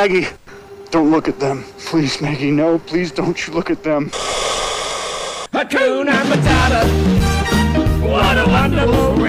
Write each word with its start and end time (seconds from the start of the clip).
Maggie, 0.00 0.28
don't 0.90 1.10
look 1.10 1.28
at 1.28 1.38
them. 1.38 1.62
Please, 1.84 2.22
Maggie, 2.22 2.50
no. 2.50 2.78
Please 2.78 3.12
don't 3.12 3.46
you 3.46 3.52
look 3.52 3.68
at 3.68 3.82
them. 3.82 4.08
Hakuna 5.52 6.16
Matata. 6.30 6.82
What 8.08 8.38
a 8.38 8.46
wonderful 8.48 9.19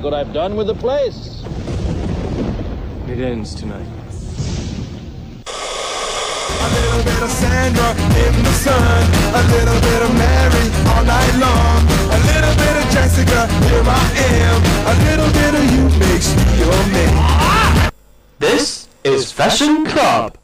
like 0.00 0.12
what 0.12 0.14
I've 0.14 0.32
done 0.32 0.56
with 0.56 0.66
the 0.66 0.74
place? 0.74 1.42
It 3.06 3.20
ends 3.20 3.54
tonight. 3.54 3.86
A 5.46 6.68
little 6.72 7.04
bit 7.04 7.22
of 7.22 7.30
Sandra 7.30 7.90
in 8.24 8.34
the 8.42 8.52
sun, 8.64 9.02
a 9.34 9.42
little 9.52 9.80
bit 9.80 10.02
of 10.02 10.12
Mary 10.16 10.66
all 10.88 11.04
night 11.04 11.34
long, 11.36 11.84
a 12.16 12.18
little 12.32 12.54
bit 12.56 12.76
of 12.80 12.90
Jessica, 12.90 13.46
here 13.68 13.84
I 13.84 14.10
am, 14.40 14.58
a 14.86 14.94
little 15.08 15.30
bit 15.32 15.54
of 15.54 15.64
you 15.74 15.84
makes 15.98 16.34
me 16.34 16.44
your 16.60 16.78
man. 16.94 17.92
This 18.38 18.88
is 19.04 19.30
Fashion 19.30 19.84
Club. 19.84 20.39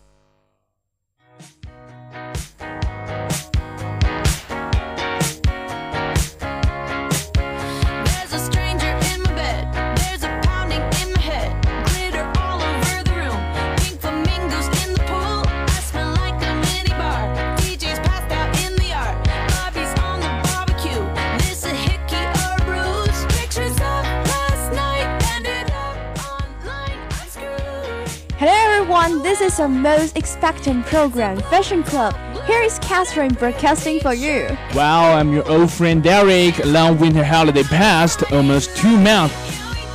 Everyone, 29.06 29.22
this 29.22 29.41
is 29.41 29.61
our 29.61 29.69
most 29.69 30.17
expectant 30.17 30.84
program, 30.87 31.39
Fashion 31.43 31.83
Club. 31.83 32.15
Here 32.47 32.62
is 32.62 32.78
Catherine 32.81 33.34
broadcasting 33.34 34.00
for 34.00 34.15
you. 34.15 34.49
Wow, 34.75 35.15
I'm 35.15 35.33
your 35.33 35.49
old 35.49 35.71
friend 35.71 36.03
Derek. 36.03 36.65
Long 36.65 36.99
winter 36.99 37.25
holiday 37.25 37.62
passed, 37.62 38.33
almost 38.33 38.77
two 38.77 38.97
months. 38.99 39.34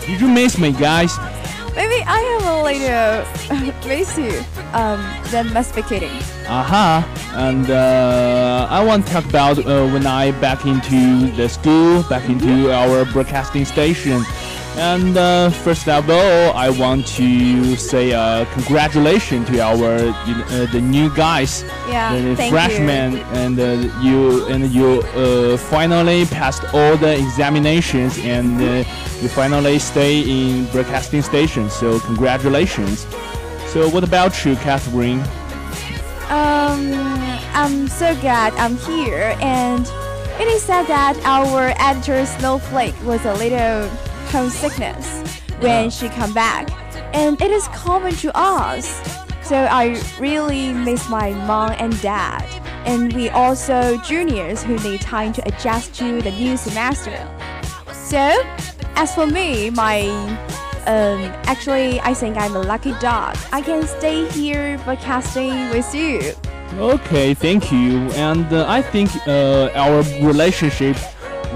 Did 0.05 0.21
you 0.21 0.27
miss 0.27 0.57
me, 0.57 0.71
guys? 0.71 1.17
Maybe 1.75 2.03
I 2.05 2.19
have 2.31 2.45
a 2.45 2.63
little 2.63 3.87
miss 3.87 4.17
you. 4.17 4.43
Um, 4.73 4.99
then 5.31 5.51
must 5.53 5.75
be 5.75 5.81
kidding. 5.83 6.17
Uh-huh. 6.47 7.01
And 7.33 7.69
uh, 7.69 8.67
I 8.69 8.83
want 8.83 9.07
to 9.07 9.11
talk 9.13 9.25
about 9.25 9.57
uh, 9.59 9.87
when 9.89 10.05
I 10.05 10.31
back 10.39 10.65
into 10.65 11.31
the 11.35 11.47
school, 11.47 12.03
back 12.03 12.29
into 12.29 12.71
our 12.71 13.05
broadcasting 13.05 13.65
station. 13.65 14.23
And 14.77 15.17
uh, 15.17 15.49
first 15.49 15.87
of 15.89 16.09
all, 16.09 16.53
I 16.55 16.69
want 16.69 17.05
to 17.17 17.75
say 17.75 18.13
uh, 18.13 18.45
congratulations 18.53 19.49
to 19.49 19.59
our 19.59 19.95
uh, 19.97 20.65
the 20.71 20.79
new 20.81 21.13
guys, 21.13 21.63
Yeah, 21.89 22.17
the 22.17 22.35
freshmen, 22.49 23.13
you. 23.17 23.23
and 23.33 23.59
uh, 23.59 23.63
you 24.01 24.47
and 24.47 24.71
you 24.71 25.01
uh, 25.01 25.57
finally 25.57 26.25
passed 26.25 26.63
all 26.73 26.95
the 26.95 27.17
examinations, 27.19 28.17
and 28.19 28.61
uh, 28.61 28.89
you 29.21 29.27
finally 29.27 29.77
stay 29.77 30.21
in 30.21 30.65
broadcasting 30.71 31.21
station. 31.21 31.69
So 31.69 31.99
congratulations. 31.99 33.05
So 33.67 33.89
what 33.89 34.03
about 34.05 34.45
you, 34.45 34.55
Catherine? 34.55 35.19
Um, 36.29 36.93
I'm 37.53 37.89
so 37.89 38.15
glad 38.21 38.53
I'm 38.53 38.77
here, 38.77 39.35
and 39.41 39.85
it 40.39 40.47
is 40.47 40.63
said 40.63 40.85
that 40.87 41.19
our 41.25 41.73
editor 41.77 42.25
Snowflake 42.25 42.95
was 43.03 43.23
a 43.25 43.33
little 43.33 43.89
homesickness 44.31 45.39
when 45.59 45.89
she 45.89 46.09
come 46.09 46.33
back, 46.33 46.69
and 47.13 47.39
it 47.41 47.51
is 47.51 47.67
common 47.69 48.13
to 48.15 48.35
us. 48.35 49.01
So 49.43 49.55
I 49.55 50.01
really 50.19 50.73
miss 50.73 51.09
my 51.09 51.31
mom 51.45 51.71
and 51.77 51.99
dad, 52.01 52.45
and 52.85 53.11
we 53.13 53.29
also 53.29 53.97
juniors 54.01 54.63
who 54.63 54.77
need 54.79 55.01
time 55.01 55.33
to 55.33 55.47
adjust 55.47 55.93
to 55.95 56.21
the 56.21 56.31
new 56.31 56.57
semester. 56.57 57.27
So, 57.91 58.41
as 58.95 59.13
for 59.13 59.27
me, 59.27 59.69
my 59.69 60.07
um, 60.87 61.21
actually, 61.45 61.99
I 62.01 62.13
think 62.13 62.37
I'm 62.37 62.55
a 62.55 62.61
lucky 62.61 62.93
dog. 62.99 63.37
I 63.51 63.61
can 63.61 63.85
stay 63.85 64.27
here 64.29 64.79
broadcasting 64.79 65.69
with 65.69 65.93
you. 65.93 66.33
Okay, 66.77 67.33
thank 67.33 67.71
you. 67.71 68.09
And 68.13 68.51
uh, 68.51 68.65
I 68.67 68.81
think 68.81 69.09
uh, 69.27 69.69
our 69.75 70.01
relationship 70.25 70.97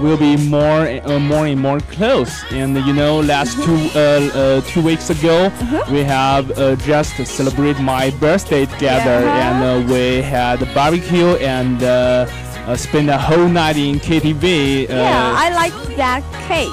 will 0.00 0.16
be 0.16 0.36
more, 0.36 0.86
uh, 1.04 1.18
more 1.18 1.46
and 1.46 1.60
more 1.60 1.80
close. 1.80 2.44
And 2.50 2.76
you 2.86 2.92
know, 2.92 3.20
last 3.20 3.54
two 3.64 3.76
uh, 3.94 3.98
uh, 4.00 4.60
two 4.62 4.82
weeks 4.82 5.10
ago, 5.10 5.50
we 5.90 6.02
have 6.04 6.50
uh, 6.58 6.76
just 6.76 7.16
celebrated 7.26 7.80
my 7.82 8.10
birthday 8.20 8.66
together, 8.66 9.20
Yeah. 9.24 9.46
and 9.48 9.58
uh, 9.88 9.92
we 9.92 10.22
had 10.22 10.62
a 10.62 10.66
barbecue 10.74 11.36
and 11.54 11.82
uh, 11.82 12.26
uh, 12.66 12.76
spent 12.76 13.08
a 13.08 13.18
whole 13.18 13.48
night 13.48 13.76
in 13.76 13.98
KTV. 14.00 14.90
Uh, 14.90 14.92
yeah, 14.94 15.34
I 15.36 15.50
like 15.54 15.96
that 15.96 16.22
cake. 16.48 16.68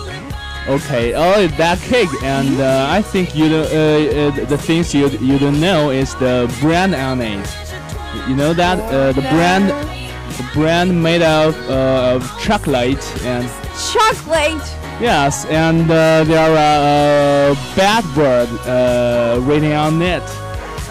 Okay, 0.67 1.13
oh, 1.13 1.45
that 1.57 1.77
cake, 1.79 2.07
and 2.23 2.59
uh, 2.61 2.87
I 2.89 3.01
think 3.01 3.35
you 3.35 3.49
don't, 3.49 3.67
uh, 3.67 4.41
uh, 4.41 4.45
the 4.45 4.57
things 4.57 4.93
you 4.95 5.09
you 5.19 5.37
don't 5.37 5.59
know 5.59 5.89
is 5.91 6.15
the 6.15 6.47
brand 6.61 6.95
on 6.95 7.19
it. 7.21 7.45
You 8.29 8.35
know 8.35 8.53
that 8.53 8.79
uh, 8.79 9.11
the 9.11 9.21
brand, 9.33 9.67
the 9.69 9.72
brand 10.53 11.01
made 11.01 11.21
of, 11.21 11.55
uh, 11.69 12.15
of 12.15 12.39
chocolate 12.41 13.03
and 13.25 13.47
Chocolate. 13.91 14.61
yes, 15.01 15.45
and 15.45 15.89
uh, 15.89 16.23
there 16.25 16.39
are 16.39 17.51
a 17.51 17.55
bad 17.75 18.03
word 18.15 18.49
uh, 18.67 19.39
written 19.41 19.71
on 19.73 20.01
it. 20.01 20.23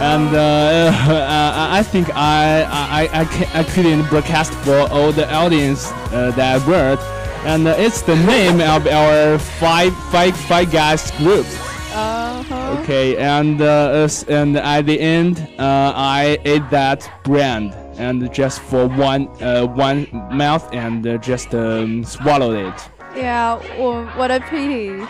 And 0.00 0.34
uh, 0.34 0.90
I 0.92 1.78
I 1.78 1.82
think 1.82 2.08
I 2.16 2.62
I, 2.64 3.20
I, 3.20 3.24
ca- 3.24 3.50
I 3.54 3.62
couldn't 3.62 4.08
broadcast 4.08 4.52
for 4.64 4.78
all 4.90 5.12
the 5.12 5.32
audience 5.32 5.92
uh, 6.10 6.32
that 6.34 6.66
word, 6.66 6.98
and 7.44 7.68
uh, 7.68 7.74
it's 7.78 8.02
the 8.02 8.16
name 8.16 8.60
of 8.74 8.86
our 8.88 9.38
five 9.38 9.94
five 10.10 10.34
five 10.36 10.72
guys 10.72 11.10
group. 11.18 11.46
Uh-huh. 11.94 12.78
Okay, 12.80 13.16
and 13.18 13.60
uh, 13.60 14.08
and 14.28 14.56
at 14.56 14.86
the 14.86 14.98
end, 14.98 15.38
uh, 15.58 15.92
I 15.94 16.38
ate 16.44 16.68
that 16.70 17.08
brand 17.22 17.74
and 17.98 18.32
just 18.32 18.60
for 18.60 18.86
one 18.88 19.28
uh, 19.42 19.66
one 19.66 20.06
mouth 20.32 20.68
and 20.72 21.06
uh, 21.06 21.18
just 21.18 21.54
um, 21.54 22.04
swallowed 22.04 22.56
it. 22.66 22.88
Yeah, 23.16 23.58
well, 23.78 24.06
what 24.16 24.30
a 24.30 24.40
pity. 24.40 25.04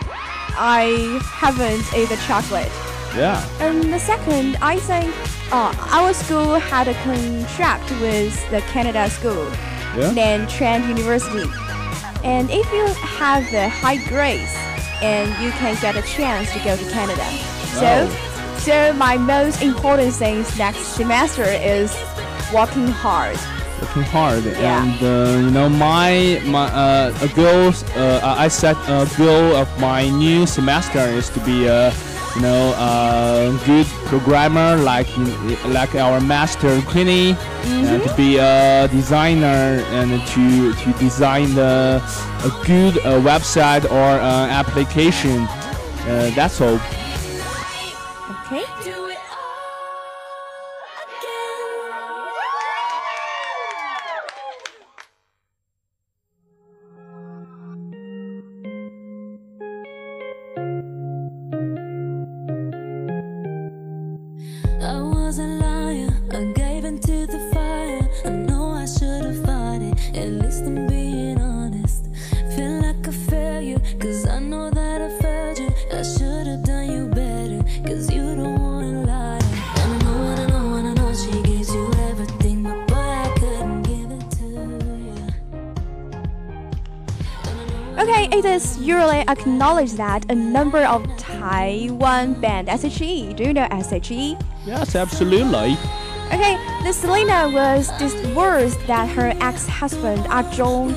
I 0.55 1.19
haven't 1.23 1.83
ate 1.93 2.09
the 2.09 2.17
chocolate. 2.27 2.71
Yeah. 3.15 3.43
And 3.59 3.93
the 3.93 3.99
second, 3.99 4.57
I 4.61 4.77
think 4.79 5.13
uh, 5.51 5.73
our 5.91 6.13
school 6.13 6.55
had 6.55 6.87
a 6.87 6.93
contract 7.03 7.89
with 8.01 8.33
the 8.51 8.61
Canada 8.73 9.09
School, 9.09 9.45
Yeah. 9.95 10.11
then 10.13 10.47
Trent 10.47 10.85
University. 10.87 11.49
And 12.23 12.49
if 12.49 12.71
you 12.73 12.85
have 13.17 13.49
the 13.51 13.69
high 13.69 13.97
grades, 14.07 14.53
and 15.01 15.29
you 15.43 15.51
can 15.51 15.75
get 15.81 15.95
a 15.95 16.01
chance 16.01 16.51
to 16.53 16.59
go 16.59 16.75
to 16.77 16.89
Canada. 16.91 17.25
So, 17.79 18.09
So 18.59 18.93
my 18.93 19.17
most 19.17 19.61
important 19.61 20.13
things 20.13 20.57
next 20.57 20.95
semester 20.95 21.43
is 21.43 21.91
working 22.53 22.87
hard. 22.87 23.37
working 23.81 24.03
hard 24.03 24.43
Yeah. 24.45 24.83
and 24.83 24.97
uh, 25.01 25.45
you 25.45 25.51
know 25.51 25.67
my 25.69 26.39
my 26.45 26.65
uh, 26.83 27.25
a 27.27 27.27
goal 27.39 27.73
uh, 27.97 28.43
I 28.45 28.47
set 28.47 28.77
a 28.87 29.05
goal 29.17 29.55
of 29.61 29.67
my 29.79 30.01
new 30.09 30.45
semester 30.47 30.99
is 31.19 31.27
to 31.35 31.39
be 31.41 31.57
a 31.67 31.91
you 32.35 32.41
know 32.41 32.63
a 32.77 33.59
good 33.65 33.87
programmer 34.09 34.69
like 34.91 35.09
like 35.77 35.93
our 35.95 36.19
master 36.21 36.73
Queenie 36.91 37.35
and 37.65 38.01
to 38.07 38.11
be 38.15 38.37
a 38.37 38.87
designer 38.99 39.83
and 39.97 40.09
to 40.33 40.43
to 40.81 40.87
design 40.99 41.53
the, 41.55 42.01
a 42.49 42.51
good 42.65 42.95
uh, 42.99 43.19
website 43.31 43.83
or 43.99 44.09
uh, 44.21 44.47
application 44.61 45.37
uh, 46.07 46.31
that's 46.37 46.61
all 46.61 46.79
usually 89.63 89.95
acknowledged 89.95 89.97
that 89.97 90.31
a 90.31 90.35
number 90.35 90.83
of 90.83 91.05
Taiwan 91.17 92.39
band 92.41 92.67
SHE. 92.69 93.33
Do 93.35 93.43
you 93.43 93.53
know 93.53 93.67
SHE? 93.71 94.37
yes 94.65 94.95
absolutely 94.95 95.77
Okay, 96.31 96.57
the 96.83 96.91
Selina 96.91 97.49
was 97.49 97.89
divorced 97.99 98.79
that 98.87 99.07
her 99.09 99.33
ex-husband 99.39 100.25
Ah 100.29 100.43
Zhong. 100.51 100.91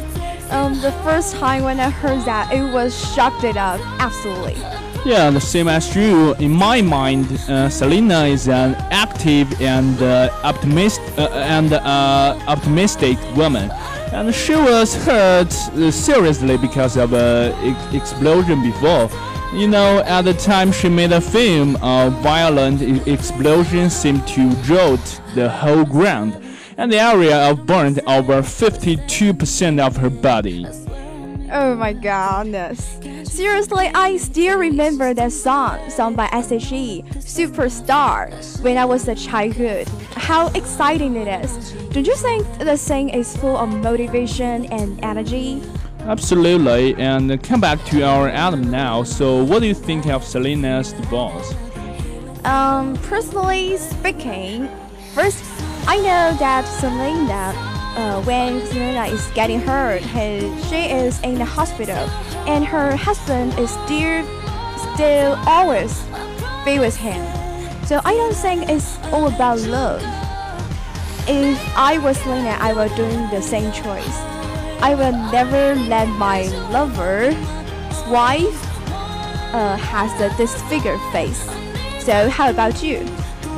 Um, 0.50 0.80
the 0.80 0.92
first 1.04 1.34
time 1.36 1.64
when 1.64 1.78
I 1.80 1.90
heard 1.90 2.24
that, 2.24 2.52
it 2.52 2.72
was 2.72 2.94
shocked 3.14 3.44
it 3.44 3.56
up 3.56 3.80
absolutely. 4.00 4.56
Yeah, 5.04 5.30
the 5.30 5.40
same 5.40 5.68
as 5.68 5.94
you. 5.94 6.34
In 6.38 6.50
my 6.50 6.82
mind, 6.82 7.26
uh, 7.48 7.68
Selina 7.68 8.24
is 8.24 8.48
an 8.48 8.74
active 8.90 9.46
and 9.60 10.00
uh, 10.02 10.30
optimist 10.42 11.00
uh, 11.18 11.28
and 11.32 11.72
uh, 11.72 12.38
optimistic 12.48 13.18
woman, 13.36 13.70
and 14.16 14.34
she 14.34 14.54
was 14.54 14.94
hurt 15.04 15.52
uh, 15.52 15.90
seriously 15.90 16.56
because 16.56 16.96
of 16.96 17.12
a 17.12 17.54
ex- 17.62 17.94
explosion 17.94 18.62
before. 18.62 19.10
You 19.52 19.68
know, 19.68 20.02
at 20.06 20.22
the 20.22 20.32
time 20.32 20.72
she 20.72 20.88
made 20.88 21.12
a 21.12 21.20
film, 21.20 21.76
a 21.82 22.08
violent 22.22 22.80
e- 22.80 23.12
explosion 23.12 23.90
seemed 23.90 24.26
to 24.28 24.54
jolt 24.62 25.20
the 25.34 25.50
whole 25.50 25.84
ground, 25.84 26.42
and 26.78 26.90
the 26.90 26.98
area 26.98 27.50
of 27.50 27.66
burned 27.66 28.00
over 28.06 28.40
52% 28.40 29.80
of 29.86 29.96
her 29.98 30.10
body. 30.10 30.66
Oh 31.50 31.76
my 31.76 31.92
goodness. 31.92 32.98
Seriously, 33.24 33.88
I 33.94 34.16
still 34.16 34.58
remember 34.58 35.14
that 35.14 35.32
song, 35.32 35.78
sung 35.90 36.14
by 36.14 36.26
SHE, 36.28 37.04
Superstar, 37.18 38.32
when 38.62 38.76
I 38.78 38.84
was 38.84 39.06
a 39.08 39.14
childhood. 39.14 39.88
How 40.14 40.48
exciting 40.48 41.16
it 41.16 41.28
is. 41.44 41.72
Don't 41.90 42.06
you 42.06 42.16
think 42.16 42.46
the 42.58 42.76
thing 42.76 43.10
is 43.10 43.36
full 43.36 43.56
of 43.56 43.68
motivation 43.68 44.66
and 44.66 45.02
energy? 45.04 45.62
Absolutely, 46.00 46.94
and 46.96 47.42
come 47.42 47.60
back 47.60 47.84
to 47.86 48.02
our 48.02 48.28
album 48.28 48.70
now. 48.70 49.02
So, 49.02 49.42
what 49.44 49.60
do 49.60 49.66
you 49.66 49.74
think 49.74 50.06
of 50.06 50.24
Selina's 50.24 50.92
divorce? 50.92 51.54
Um, 52.44 52.96
personally 53.08 53.76
speaking, 53.76 54.68
first, 55.14 55.44
I 55.88 55.96
know 55.96 56.36
that 56.38 56.62
Selina, 56.62 57.52
uh, 57.96 58.22
when 58.22 58.64
Selina 58.66 59.06
is 59.06 59.26
getting 59.34 59.60
hurt, 59.60 60.02
he, 60.02 60.52
she 60.68 60.90
is 60.90 61.20
in 61.22 61.36
the 61.36 61.44
hospital, 61.44 62.08
and 62.46 62.64
her 62.64 62.94
husband 62.94 63.58
is 63.58 63.70
still, 63.70 64.24
still 64.94 65.38
always 65.46 66.04
be 66.64 66.78
with 66.78 66.96
him. 66.96 67.20
So 67.86 68.00
I 68.04 68.14
don't 68.14 68.34
think 68.34 68.68
it's 68.68 68.98
all 69.12 69.28
about 69.28 69.60
love. 69.60 70.02
If 71.28 71.58
I 71.76 71.98
was 71.98 72.18
Selina, 72.18 72.56
I 72.60 72.72
would 72.72 72.94
doing 72.94 73.28
the 73.30 73.40
same 73.40 73.72
choice. 73.72 74.18
I 74.80 74.94
will 74.94 75.12
never 75.32 75.74
let 75.88 76.06
my 76.18 76.42
lover's 76.70 77.34
wife 78.08 78.62
uh, 79.54 79.76
has 79.76 80.12
a 80.20 80.36
disfigured 80.36 81.00
face. 81.12 81.42
So 82.04 82.28
how 82.28 82.50
about 82.50 82.82
you? 82.82 82.98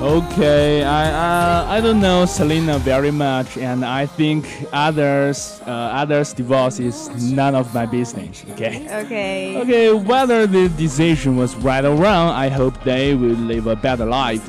Okay, 0.01 0.85
I 0.85 1.11
uh, 1.11 1.67
I 1.67 1.81
don't 1.81 2.01
know 2.01 2.25
Selina 2.25 2.79
very 2.79 3.11
much, 3.11 3.59
and 3.59 3.85
I 3.85 4.07
think 4.07 4.47
others 4.73 5.61
uh, 5.67 5.71
others 5.71 6.33
divorce 6.33 6.79
is 6.79 7.11
none 7.33 7.57
of 7.57 7.75
my 7.75 7.85
business. 7.85 8.45
Okay. 8.53 8.87
Okay. 9.05 9.59
Okay, 9.59 9.93
whether 9.93 10.47
the 10.47 10.69
decision 10.69 11.37
was 11.37 11.57
right 11.57 11.85
or 11.85 11.97
wrong, 11.97 12.31
I 12.31 12.49
hope 12.49 12.81
they 12.85 13.17
will 13.17 13.35
live 13.35 13.67
a 13.67 13.75
better 13.75 14.07
life. 14.07 14.47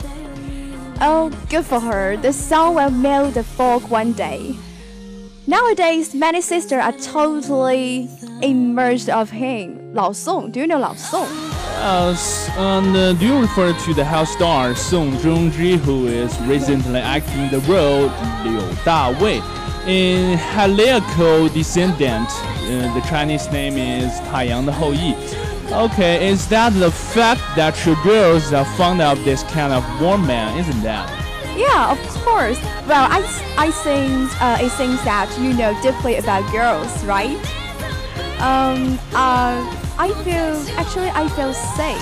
Oh, 1.02 1.32
good 1.50 1.66
for 1.66 1.80
her. 1.80 2.16
The 2.18 2.32
song 2.32 2.76
will 2.76 2.92
melt 2.92 3.34
the 3.34 3.44
fog 3.44 3.90
one 3.90 4.14
day. 4.14 4.56
Nowadays, 5.48 6.14
many 6.14 6.42
sisters 6.42 6.78
are 6.78 6.94
totally 6.94 8.08
immersed 8.44 9.10
of 9.10 9.32
him. 9.32 9.96
Lao 9.96 10.12
Song, 10.12 10.52
do 10.52 10.60
you 10.60 10.68
know 10.68 10.78
Lao 10.78 10.94
Song? 10.94 11.49
As 11.82 12.50
and 12.58 12.94
uh, 12.94 13.14
do 13.14 13.26
you 13.26 13.40
refer 13.40 13.72
to 13.72 13.94
the 13.94 14.04
house 14.04 14.34
star 14.34 14.76
Song 14.76 15.14
Zhongzhi, 15.14 15.78
who 15.78 16.08
is 16.08 16.38
recently 16.42 17.00
acting 17.00 17.50
the 17.52 17.60
role 17.72 18.02
Liu 18.44 18.60
Dawei 18.84 19.42
in 19.88 20.38
Haliacal 20.38 21.54
Descendant? 21.54 22.28
Uh, 22.28 22.94
the 22.94 23.00
Chinese 23.08 23.50
name 23.52 23.78
is 23.78 24.12
Taiyang 24.28 24.66
de 24.66 24.74
Houyi. 24.74 25.16
Okay, 25.72 26.28
is 26.28 26.50
that 26.50 26.74
the 26.74 26.92
fact 26.92 27.42
that 27.56 27.74
you 27.86 27.96
girls 28.04 28.52
are 28.52 28.66
fond 28.76 29.02
of 29.02 29.24
this 29.24 29.44
kind 29.44 29.72
of 29.72 29.84
warm 30.02 30.28
man, 30.28 30.58
isn't 30.60 30.84
that? 30.84 31.08
Yeah, 31.58 31.92
of 31.92 32.00
course. 32.26 32.60
Well, 32.88 33.08
I, 33.10 33.22
I 33.58 33.72
think 33.72 34.42
uh, 34.42 34.58
it 34.60 34.72
seems 34.72 35.02
that 35.06 35.34
you 35.40 35.54
know 35.54 35.80
deeply 35.82 36.18
about 36.18 36.44
girls, 36.52 36.92
right? 37.06 37.40
Um, 38.42 39.00
uh, 39.14 39.79
I 40.02 40.14
feel 40.24 40.56
actually 40.80 41.10
I 41.10 41.28
feel 41.28 41.54
safe 41.54 42.02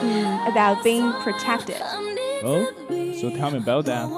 mm, 0.00 0.48
about 0.48 0.82
being 0.82 1.12
protected. 1.22 1.76
Oh, 2.42 2.66
so 3.20 3.28
tell 3.28 3.50
me 3.50 3.58
about 3.58 3.84
that. 3.84 4.08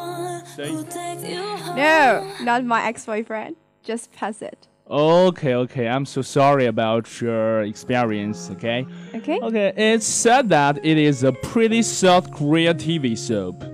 No, 1.76 2.32
not 2.44 2.64
my 2.64 2.86
ex-boyfriend. 2.86 3.56
Just 3.82 4.12
pass 4.12 4.40
it. 4.40 4.68
Okay, 4.88 5.54
okay. 5.56 5.88
I'm 5.88 6.06
so 6.06 6.22
sorry 6.22 6.66
about 6.66 7.20
your 7.20 7.62
experience. 7.62 8.50
Okay. 8.50 8.86
Okay. 9.16 9.40
Okay. 9.42 9.72
It's 9.76 10.06
said 10.06 10.48
that 10.50 10.78
it 10.84 10.96
is 10.96 11.24
a 11.24 11.32
pretty 11.32 11.82
South 11.82 12.30
Korea 12.30 12.72
TV 12.72 13.18
soap. 13.18 13.64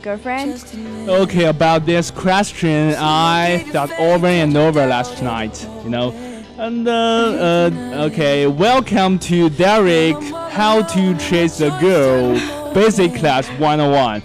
Girlfriend? 0.00 0.64
Okay, 1.08 1.46
about 1.46 1.86
this 1.86 2.10
question, 2.10 2.94
I 2.98 3.64
thought 3.70 3.90
over 3.98 4.26
and 4.26 4.56
over 4.56 4.86
last 4.86 5.22
night, 5.22 5.66
you 5.84 5.90
know. 5.90 6.12
And 6.58 6.86
uh, 6.86 6.92
uh, 6.92 8.06
okay, 8.10 8.46
welcome 8.46 9.18
to 9.20 9.48
Derek 9.50 10.16
How 10.50 10.82
to 10.82 11.16
Chase 11.18 11.60
a 11.60 11.70
Girl 11.80 12.34
Basic 12.74 13.14
Class 13.14 13.48
101. 13.58 14.22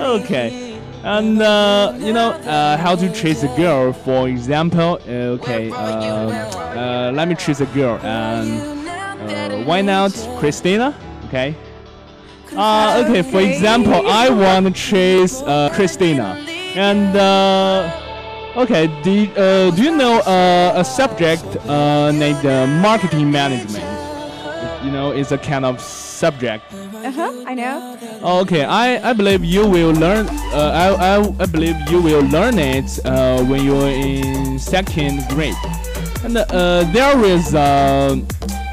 Okay, 0.00 0.78
and 1.02 1.40
uh, 1.40 1.94
you 1.98 2.12
know 2.12 2.30
uh, 2.30 2.76
how 2.76 2.94
to 2.94 3.12
chase 3.12 3.42
a 3.42 3.56
girl. 3.56 3.92
For 3.92 4.28
example, 4.28 5.00
okay, 5.06 5.70
um, 5.70 6.28
uh, 6.54 7.10
let 7.12 7.28
me 7.28 7.34
chase 7.34 7.60
a 7.60 7.66
girl, 7.66 7.98
and 8.02 8.88
uh, 9.30 9.64
why 9.64 9.80
not 9.80 10.12
Christina? 10.38 10.94
Okay. 11.26 11.54
Uh, 12.58 13.04
okay, 13.06 13.22
for 13.22 13.40
example, 13.40 14.02
I 14.08 14.28
want 14.30 14.66
to 14.66 14.72
chase 14.72 15.42
uh, 15.42 15.70
Christina. 15.72 16.44
And, 16.74 17.16
uh, 17.16 17.88
okay, 18.56 18.88
do, 19.04 19.30
uh, 19.36 19.70
do 19.70 19.80
you 19.80 19.96
know 19.96 20.18
uh, 20.22 20.72
a 20.74 20.84
subject 20.84 21.44
uh, 21.68 22.10
named 22.10 22.44
uh, 22.44 22.66
marketing 22.82 23.30
management? 23.30 23.84
You 24.84 24.90
know, 24.90 25.12
it's 25.12 25.30
a 25.30 25.38
kind 25.38 25.64
of 25.64 25.80
subject. 25.80 26.64
Uh 26.72 27.12
huh. 27.12 27.44
I 27.46 27.54
know. 27.54 27.96
Okay, 28.42 28.64
I, 28.64 29.10
I 29.10 29.12
believe 29.12 29.44
you 29.44 29.64
will 29.64 29.92
learn. 29.92 30.26
Uh, 30.28 30.96
I, 30.98 31.14
I, 31.14 31.42
I 31.42 31.46
believe 31.46 31.76
you 31.88 32.02
will 32.02 32.24
learn 32.24 32.58
it 32.58 32.98
uh, 33.04 33.40
when 33.44 33.64
you're 33.64 33.88
in 33.88 34.58
second 34.58 35.22
grade. 35.28 35.54
And 36.24 36.38
uh, 36.38 36.82
there 36.92 37.24
is 37.24 37.54
uh, 37.54 38.16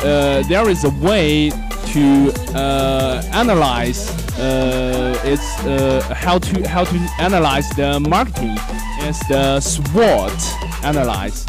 uh, 0.02 0.42
there 0.50 0.68
is 0.70 0.84
a 0.86 0.90
way 1.06 1.52
to 1.96 2.34
uh, 2.54 3.24
analyze 3.32 4.10
uh, 4.38 5.18
it's 5.24 5.64
uh, 5.64 6.02
how 6.14 6.38
to 6.38 6.68
how 6.68 6.84
to 6.84 6.98
analyze 7.20 7.70
the 7.70 8.02
marketing. 8.02 8.58
It's 9.00 9.26
the 9.30 9.62
SWOT 9.62 10.36
analyze. 10.84 11.46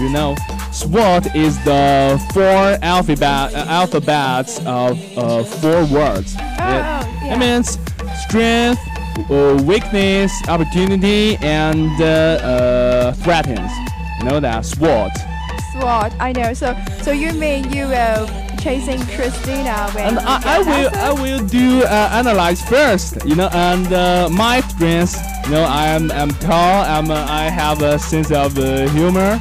You 0.00 0.08
know, 0.08 0.36
SWOT 0.72 1.34
is 1.34 1.62
the 1.66 2.18
four 2.32 2.78
alphabet 2.80 3.54
uh, 3.54 3.66
alphabets 3.68 4.58
of 4.64 4.96
uh, 5.18 5.44
four 5.44 5.84
words. 5.84 6.34
Oh, 6.38 7.20
it, 7.22 7.32
it 7.32 7.38
means 7.38 7.78
strength, 8.24 8.80
uh, 9.30 9.62
weakness, 9.66 10.32
opportunity, 10.48 11.36
and 11.42 11.90
uh, 12.00 12.06
uh, 12.06 13.12
threatens. 13.20 13.70
You 14.18 14.30
know 14.30 14.40
that 14.40 14.64
SWOT. 14.64 15.12
SWOT. 15.72 16.14
I 16.18 16.32
know. 16.32 16.54
So, 16.54 16.74
so 17.02 17.12
you 17.12 17.34
mean 17.34 17.70
you 17.70 17.86
will 17.88 18.47
chasing 18.58 19.00
Christina 19.06 19.90
And 19.96 20.18
I, 20.18 20.40
I 20.44 20.58
will? 20.60 20.90
I 20.94 21.12
will 21.12 21.46
do 21.46 21.82
uh, 21.84 22.10
analyze 22.12 22.62
first, 22.68 23.24
you 23.24 23.34
know, 23.34 23.48
and 23.52 23.92
uh, 23.92 24.28
my 24.30 24.60
strengths, 24.60 25.16
you 25.46 25.52
know, 25.52 25.64
I'm 25.64 26.10
I'm 26.12 26.30
tall, 26.30 26.84
I'm 26.84 27.10
uh, 27.10 27.26
I 27.28 27.50
have 27.50 27.82
a 27.82 27.98
sense 27.98 28.30
of 28.30 28.58
uh, 28.58 28.88
humor, 28.90 29.38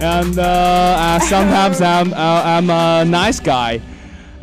and 0.00 0.38
uh, 0.38 0.42
uh, 0.42 1.18
sometimes 1.20 1.80
I'm 1.94 2.12
uh, 2.12 2.42
I'm 2.44 2.70
a 2.70 3.04
nice 3.04 3.40
guy. 3.40 3.80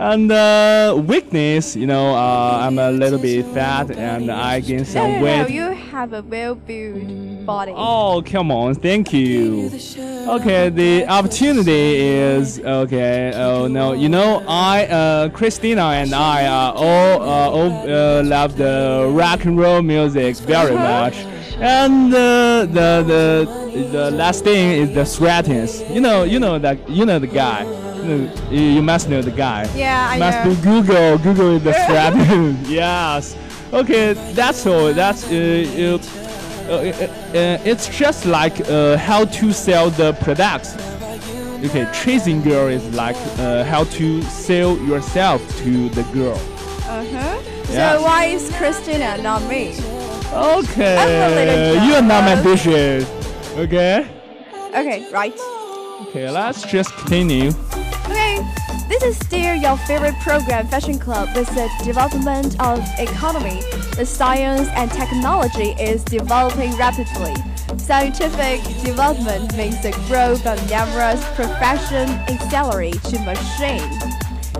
And 0.01 0.31
uh, 0.31 0.99
weakness, 1.05 1.75
you 1.75 1.85
know, 1.85 2.15
uh, 2.15 2.57
I'm 2.63 2.79
a 2.79 2.89
little 2.89 3.19
bit 3.19 3.45
fat 3.53 3.91
and 3.91 4.31
I 4.31 4.59
gain 4.59 4.79
No, 4.79 4.83
some 4.83 5.11
no, 5.11 5.17
no. 5.17 5.23
weight. 5.23 5.51
You 5.51 5.69
have 5.91 6.13
a 6.13 6.23
well-built 6.23 7.45
body. 7.45 7.71
Oh, 7.75 8.23
come 8.25 8.51
on, 8.51 8.73
thank 8.73 9.13
you. 9.13 9.69
Okay, 10.27 10.69
the 10.69 11.05
opportunity 11.07 11.97
is 11.97 12.59
okay. 12.61 13.31
Oh 13.35 13.67
no, 13.67 13.93
you 13.93 14.09
know, 14.09 14.43
I, 14.47 14.87
uh, 14.87 15.29
Christina 15.29 15.83
and 15.83 16.15
I 16.15 16.45
uh, 16.47 16.71
all, 16.73 17.21
uh, 17.21 17.49
all 17.51 17.71
uh, 17.87 18.23
love 18.23 18.57
the 18.57 19.07
rock 19.13 19.45
and 19.45 19.55
roll 19.59 19.83
music 19.83 20.35
very 20.37 20.73
much. 20.73 21.15
And 21.59 22.11
uh, 22.11 22.65
the 22.65 23.03
the 23.05 23.87
the 23.91 24.09
last 24.11 24.43
thing 24.43 24.71
is 24.81 24.95
the 24.95 25.05
threatens. 25.05 25.83
You 25.91 26.01
know, 26.01 26.23
you 26.23 26.39
know 26.39 26.57
that 26.57 26.89
you 26.89 27.05
know 27.05 27.19
the 27.19 27.27
guy. 27.27 27.90
You, 28.03 28.29
you, 28.49 28.81
must 28.81 29.09
know 29.09 29.21
the 29.21 29.31
guy. 29.31 29.69
Yeah, 29.75 30.07
I 30.09 30.17
must 30.17 30.45
know. 30.45 30.55
do 30.55 30.61
Google. 30.61 31.17
Google 31.17 31.55
is 31.57 31.63
the 31.63 31.73
threatens. 31.73 32.69
yes. 32.69 33.35
Okay, 33.73 34.13
that's 34.33 34.65
all. 34.65 34.93
That's 34.93 35.23
uh, 35.31 35.99
uh, 36.67 36.71
uh, 36.71 36.75
uh, 36.75 37.61
it's 37.63 37.87
just 37.87 38.25
like 38.25 38.59
uh, 38.69 38.97
how 38.97 39.25
to 39.25 39.53
sell 39.53 39.89
the 39.89 40.13
products. 40.13 40.75
Okay, 41.63 41.87
chasing 41.93 42.41
girl 42.41 42.67
is 42.67 42.83
like 42.95 43.15
uh, 43.37 43.63
how 43.63 43.83
to 43.83 44.21
sell 44.23 44.77
yourself 44.79 45.41
to 45.59 45.89
the 45.89 46.03
girl. 46.11 46.35
Uh 46.85 47.05
huh. 47.05 47.41
Yeah. 47.69 47.97
So 47.97 48.03
why 48.03 48.25
is 48.25 48.51
Christina 48.55 49.17
not 49.21 49.43
me? 49.43 49.75
Okay, 50.33 51.77
you're 51.87 52.01
not 52.01 52.23
my 52.23 52.41
dishes. 52.41 53.09
Okay. 53.57 54.07
Okay, 54.73 55.11
right. 55.11 55.33
Okay, 56.07 56.29
let's 56.29 56.63
just 56.63 56.91
continue. 56.97 57.51
This 58.91 59.03
is 59.03 59.17
still 59.19 59.55
your 59.55 59.77
favorite 59.77 60.15
program, 60.19 60.67
Fashion 60.67 60.99
Club, 60.99 61.29
with 61.33 61.47
the 61.55 61.71
development 61.85 62.59
of 62.59 62.85
economy. 62.99 63.61
The 63.95 64.05
science 64.05 64.67
and 64.75 64.91
technology 64.91 65.71
is 65.81 66.03
developing 66.03 66.75
rapidly. 66.75 67.33
Scientific 67.77 68.61
development 68.83 69.55
means 69.55 69.81
the 69.81 69.93
growth 70.09 70.45
of 70.45 70.59
numerous 70.69 71.23
professions 71.35 72.11
accelerate 72.27 73.01
to 73.03 73.17
machine, 73.19 73.89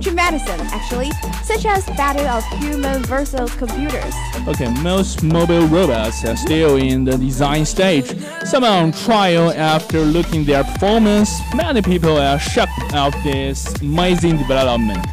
to 0.02 0.12
medicine 0.12 0.60
actually, 0.72 1.12
such 1.44 1.66
as 1.66 1.86
battle 1.98 2.26
of 2.28 2.44
human 2.60 3.04
versus 3.04 3.54
computers. 3.56 4.14
Okay, 4.48 4.74
most 4.82 5.24
mobile 5.24 5.68
robots 5.68 6.26
are 6.26 6.36
still 6.36 6.78
in 6.78 7.04
the 7.04 7.18
design 7.18 7.66
stage. 7.66 8.16
Some 8.44 8.64
are 8.64 8.84
on 8.84 8.92
trial 8.92 9.52
after 9.52 10.00
looking 10.00 10.46
their 10.46 10.64
performance. 10.64 11.30
Many 11.56 11.82
people 11.82 12.18
are 12.18 12.40
shocked 12.40 12.94
of 12.94 13.14
this 13.24 13.80
amazing 13.82 14.38
development. 14.38 15.06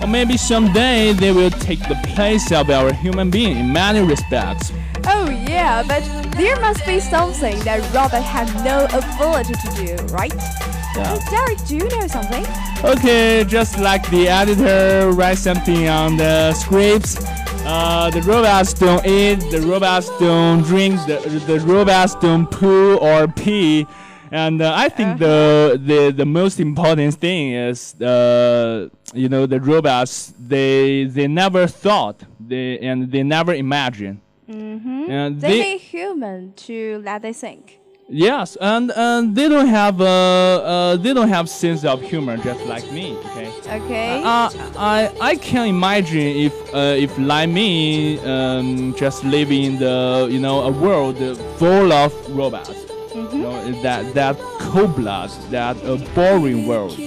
Or 0.00 0.06
maybe 0.06 0.36
someday 0.36 1.12
they 1.12 1.32
will 1.32 1.50
take 1.50 1.80
the 1.88 1.98
place 2.14 2.52
of 2.52 2.68
our 2.68 2.92
human 2.92 3.30
being 3.30 3.56
in 3.56 3.72
many 3.72 4.00
respects. 4.06 4.72
Oh 5.06 5.30
yeah, 5.30 5.82
but 5.82 6.02
there 6.32 6.58
must 6.60 6.84
be 6.86 7.00
something 7.00 7.58
that 7.60 7.80
robots 7.94 8.24
have 8.26 8.52
no 8.64 8.84
ability 8.86 9.54
to 9.54 9.96
do, 9.96 10.14
right? 10.14 10.32
Yeah. 10.96 11.16
Oh, 11.18 11.30
Derek, 11.30 11.58
do 11.66 11.76
you 11.76 11.88
know 11.88 12.06
something? 12.06 12.44
Okay, 12.84 13.44
just 13.48 13.78
like 13.78 14.08
the 14.10 14.28
editor 14.28 15.10
writes 15.12 15.40
something 15.40 15.88
on 15.88 16.16
the 16.16 16.52
scripts, 16.54 17.16
uh, 17.66 18.10
the 18.10 18.22
robots 18.22 18.72
don't 18.74 19.04
eat, 19.06 19.40
the 19.50 19.60
robots 19.62 20.08
don't 20.20 20.62
drink, 20.62 20.94
the, 21.06 21.16
the 21.46 21.58
robots 21.60 22.14
don't 22.16 22.46
poo 22.50 22.96
or 22.98 23.26
pee. 23.26 23.86
And 24.30 24.60
uh, 24.62 24.72
I 24.74 24.88
think 24.88 25.18
the, 25.18 25.80
the 25.84 26.10
the 26.10 26.24
most 26.26 26.58
important 26.58 27.14
thing 27.14 27.52
is 27.52 27.94
uh, 28.00 28.88
you 29.14 29.28
know 29.28 29.46
the 29.46 29.60
robots 29.60 30.32
they 30.38 31.04
they 31.04 31.28
never 31.28 31.66
thought 31.68 32.20
they 32.40 32.78
and 32.80 33.10
they 33.12 33.22
never 33.22 33.54
imagined. 33.54 34.20
Mm-hmm. 34.48 35.10
And 35.10 35.40
they, 35.40 35.48
they- 35.48 35.62
need 35.72 35.80
human 35.80 36.52
to 36.66 37.00
let 37.04 37.22
they 37.22 37.32
think. 37.32 37.78
Yes, 38.08 38.56
and 38.60 38.92
and 38.94 39.34
they 39.34 39.48
don't 39.48 39.68
have 39.68 40.00
uh, 40.00 40.04
uh 40.04 40.96
they 40.96 41.14
don't 41.14 41.28
have 41.28 41.48
sense 41.48 41.84
of 41.84 42.02
humor 42.02 42.36
just 42.36 42.64
like 42.66 42.90
me. 42.92 43.16
Okay. 43.26 43.50
Okay. 43.66 44.22
Uh, 44.22 44.50
I 44.76 45.10
I 45.20 45.36
can 45.36 45.68
imagine 45.68 46.20
if 46.20 46.52
uh, 46.74 46.94
if 46.98 47.16
like 47.18 47.48
me 47.48 48.18
um, 48.20 48.94
just 48.94 49.24
living 49.24 49.64
in 49.64 49.78
the 49.78 50.28
you 50.30 50.38
know 50.38 50.60
a 50.62 50.70
world 50.70 51.16
full 51.58 51.92
of 51.92 52.12
robots. 52.36 52.84
You 53.14 53.38
know 53.38 53.82
that 53.82 54.12
that 54.14 54.36
cold 54.58 54.96
blood, 54.96 55.30
that 55.50 55.76
uh, 55.84 55.96
boring 56.14 56.66
world. 56.66 56.98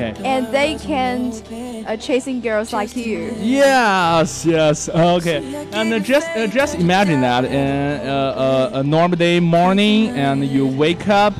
Okay. 0.00 0.24
and 0.24 0.46
they 0.52 0.76
can 0.76 1.32
uh, 1.86 1.96
chasing 1.96 2.40
girls 2.40 2.72
like 2.72 2.94
you. 2.96 3.34
Yes, 3.38 4.44
yes. 4.46 4.88
Okay, 4.88 5.38
and 5.72 5.92
uh, 5.92 5.98
just 5.98 6.28
uh, 6.30 6.46
just 6.46 6.74
imagine 6.76 7.20
that 7.20 7.44
in 7.44 8.08
uh, 8.08 8.70
uh, 8.72 8.80
a 8.80 8.82
normal 8.82 9.16
day 9.18 9.40
morning, 9.40 10.08
and 10.10 10.44
you 10.46 10.66
wake 10.66 11.08
up, 11.08 11.34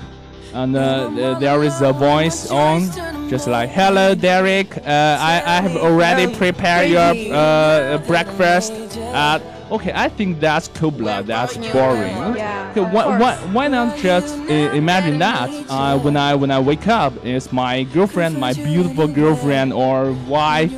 and 0.52 0.76
uh, 0.76 1.38
there 1.38 1.62
is 1.62 1.80
a 1.80 1.92
voice 1.92 2.50
on, 2.50 2.90
just 3.30 3.46
like, 3.48 3.70
"Hello, 3.70 4.14
Derek. 4.14 4.76
Uh, 4.76 4.82
I 4.86 5.42
I 5.46 5.60
have 5.62 5.76
already 5.76 6.26
prepared 6.34 6.90
your 6.90 7.14
uh, 7.34 7.98
breakfast." 8.06 8.72
At 9.12 9.40
okay, 9.70 9.92
I 9.94 10.08
think 10.08 10.40
that's 10.40 10.68
cold 10.68 10.98
blood. 10.98 11.26
That's 11.26 11.56
boring. 11.56 12.36
Yeah, 12.36 12.70
Okay, 12.70 12.80
why, 12.82 13.18
why, 13.18 13.36
why 13.52 13.68
not 13.68 13.96
just 13.98 14.36
uh, 14.38 14.52
imagine 14.52 15.18
that 15.18 15.50
uh, 15.68 15.98
when 15.98 16.16
I 16.16 16.34
when 16.34 16.50
I 16.50 16.60
wake 16.60 16.86
up, 16.88 17.12
it's 17.24 17.52
my 17.52 17.82
girlfriend, 17.84 18.38
my 18.38 18.52
beautiful 18.52 19.06
girlfriend 19.08 19.72
or 19.72 20.12
wife 20.28 20.72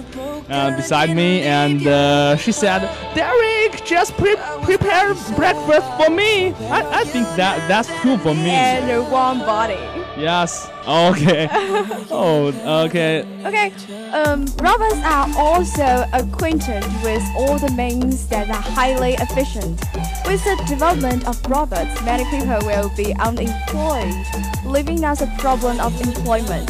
uh, 0.50 0.74
beside 0.76 1.14
me, 1.14 1.42
and 1.42 1.86
uh, 1.86 2.36
she 2.36 2.52
said, 2.52 2.80
"Derek, 3.14 3.84
just 3.84 4.16
pre- 4.16 4.36
prepare 4.62 5.14
breakfast 5.36 5.86
for 5.98 6.10
me." 6.10 6.52
I, 6.70 7.00
I 7.00 7.04
think 7.04 7.26
that 7.36 7.66
that's 7.68 7.88
cool 8.00 8.18
for 8.18 8.34
me. 8.34 8.50
And 8.50 8.90
a 8.90 9.02
warm 9.02 9.40
body. 9.40 10.01
Yes. 10.16 10.70
Okay. 10.86 11.48
oh, 12.10 12.52
okay. 12.86 13.24
Okay, 13.44 13.72
um, 14.12 14.44
robots 14.60 15.00
are 15.04 15.28
also 15.36 16.04
acquainted 16.12 16.84
with 17.02 17.22
all 17.36 17.58
the 17.58 17.72
means 17.76 18.28
that 18.28 18.48
are 18.50 18.62
highly 18.62 19.14
efficient. 19.14 19.80
With 20.26 20.44
the 20.44 20.62
development 20.68 21.26
of 21.26 21.40
robots, 21.48 22.00
many 22.02 22.24
people 22.30 22.58
will 22.66 22.90
be 22.96 23.14
unemployed, 23.16 24.14
leaving 24.64 25.04
us 25.04 25.22
a 25.22 25.26
problem 25.38 25.80
of 25.80 25.98
employment. 26.00 26.68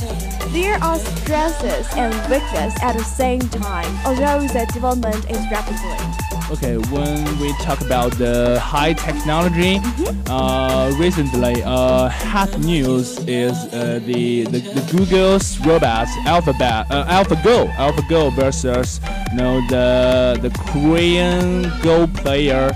There 0.53 0.77
are 0.83 0.99
stresses 0.99 1.89
and 1.97 2.15
weaknesses 2.31 2.79
at 2.83 2.97
the 2.97 3.05
same 3.05 3.41
time, 3.41 3.91
although 4.07 4.47
the 4.47 4.69
development 4.73 5.29
is 5.31 5.41
rapidly. 5.51 6.32
Okay, 6.51 6.77
when 6.77 7.25
we 7.39 7.53
talk 7.63 7.81
about 7.81 8.13
the 8.19 8.61
high 8.61 8.93
technology, 8.93 9.81
uh, 10.27 10.93
recently, 10.99 11.63
uh, 11.65 12.09
hot 12.09 12.59
news 12.59 13.19
is 13.27 13.53
uh, 13.73 14.01
the, 14.05 14.45
the 14.45 14.59
the 14.61 14.93
Google's 14.93 15.59
robots 15.61 16.11
Alphabet 16.27 16.87
uh, 16.91 17.07
AlphaGo 17.07 17.73
AlphaGo 17.77 18.33
versus 18.35 19.01
you 19.31 19.39
know 19.39 19.61
the 19.69 20.39
the 20.43 20.51
Korean 20.73 21.73
Go 21.83 22.07
player 22.07 22.73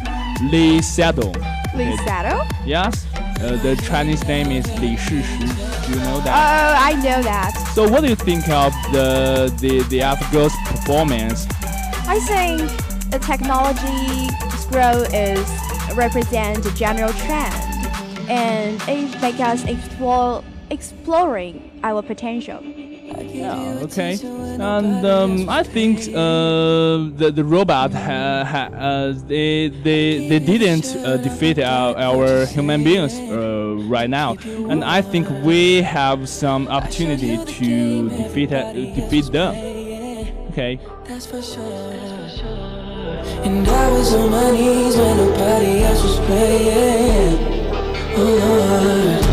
Lee 0.50 0.78
Sedol. 0.80 1.34
Lee 1.74 1.96
Sedol? 2.06 2.48
Yes. 2.64 3.06
Uh, 3.14 3.60
the 3.62 3.76
Chinese 3.84 4.24
name 4.26 4.50
is 4.50 4.64
Li 4.80 4.96
Shishi. 4.96 5.40
Do 5.86 5.92
you 5.92 5.98
know 5.98 6.20
that? 6.20 6.32
Oh. 6.32 6.66
I 6.80 6.94
know 6.94 7.20
that. 7.22 7.52
So 7.74 7.86
what 7.86 8.00
do 8.00 8.08
you 8.08 8.16
think 8.16 8.48
of 8.48 8.72
the 8.92 9.52
the 9.60 9.82
the 9.90 10.00
AlphaGo's 10.00 10.54
performance? 10.64 11.46
I 12.08 12.18
think 12.20 12.85
the 13.10 13.18
technology 13.18 14.28
growth 14.68 15.12
is 15.14 15.46
represent 15.94 16.64
a 16.66 16.74
general 16.74 17.12
trend, 17.12 17.54
and 18.28 18.80
it 18.88 19.20
makes 19.20 19.40
us 19.40 19.64
explore 19.64 20.42
exploring 20.70 21.80
our 21.82 22.02
potential. 22.02 22.60
Yeah, 22.62 23.78
okay. 23.82 24.18
And 24.58 25.06
um, 25.06 25.48
I 25.48 25.62
think 25.62 26.00
uh, 26.08 27.08
the 27.20 27.32
the 27.34 27.44
robot 27.44 27.92
ha, 27.92 28.44
ha, 28.44 28.68
uh, 28.74 29.12
they 29.26 29.68
they 29.68 30.28
they 30.28 30.38
didn't 30.38 30.86
uh, 30.96 31.16
defeat 31.18 31.58
our, 31.60 31.96
our 31.96 32.46
human 32.46 32.82
beings 32.82 33.14
uh, 33.14 33.76
right 33.88 34.10
now, 34.10 34.36
and 34.70 34.82
I 34.84 35.02
think 35.02 35.28
we 35.44 35.82
have 35.82 36.28
some 36.28 36.66
opportunity 36.68 37.36
to 37.36 38.08
defeat 38.08 38.52
uh, 38.52 38.72
defeat 38.72 39.30
them. 39.30 39.54
Okay. 40.50 40.80
And 43.46 43.68
I 43.68 43.92
was 43.92 44.12
on 44.12 44.28
my 44.28 44.50
knees 44.50 44.96
when 44.96 45.16
nobody 45.18 45.84
else 45.84 46.02
was 46.02 46.18
playing. 46.26 47.38
Oh 48.18 48.32
Lord. 48.42 49.24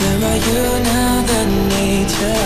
Where 0.00 0.18
are 0.30 0.40
you 0.48 0.62
now 0.82 1.12
that 1.30 1.48
nature? 1.74 2.42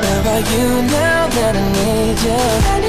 Where 0.00 0.22
are 0.32 0.44
you 0.52 0.66
now 0.90 1.28
that 1.36 1.54
I 1.54 1.64
need 1.76 2.18
you? 2.78 2.83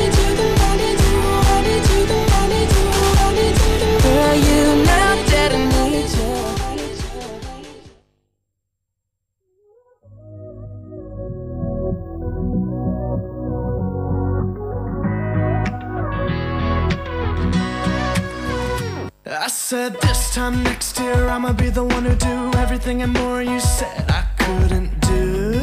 I'ma 21.45 21.53
be 21.57 21.69
the 21.69 21.83
one 21.83 22.05
who 22.05 22.15
do 22.15 22.51
everything 22.57 23.03
and 23.03 23.13
more 23.13 23.43
you 23.43 23.59
said 23.59 24.09
I 24.09 24.25
couldn't 24.39 24.99
do. 25.01 25.61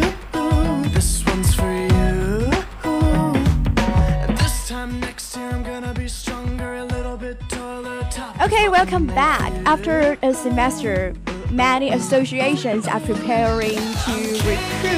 This 0.91 1.27
one's 1.27 1.53
for 1.53 1.73
you. 1.73 2.53
And 2.85 4.39
this 4.39 4.69
time 4.69 5.01
next 5.01 5.37
year 5.37 5.49
I'm 5.49 5.65
gonna 5.65 5.93
be 5.93 6.07
stronger, 6.07 6.75
a 6.75 6.85
little 6.85 7.17
bit 7.17 7.41
taller, 7.49 8.07
top. 8.13 8.41
Okay, 8.41 8.69
welcome 8.69 9.09
back. 9.09 9.53
After 9.67 10.17
a 10.23 10.33
semester, 10.33 11.15
many 11.51 11.91
associations 11.91 12.87
are 12.87 13.01
preparing 13.01 13.75
to 13.75 14.13
recruit 14.47 14.53
new 14.53 14.53
members. 14.53 14.85
In 14.85 14.92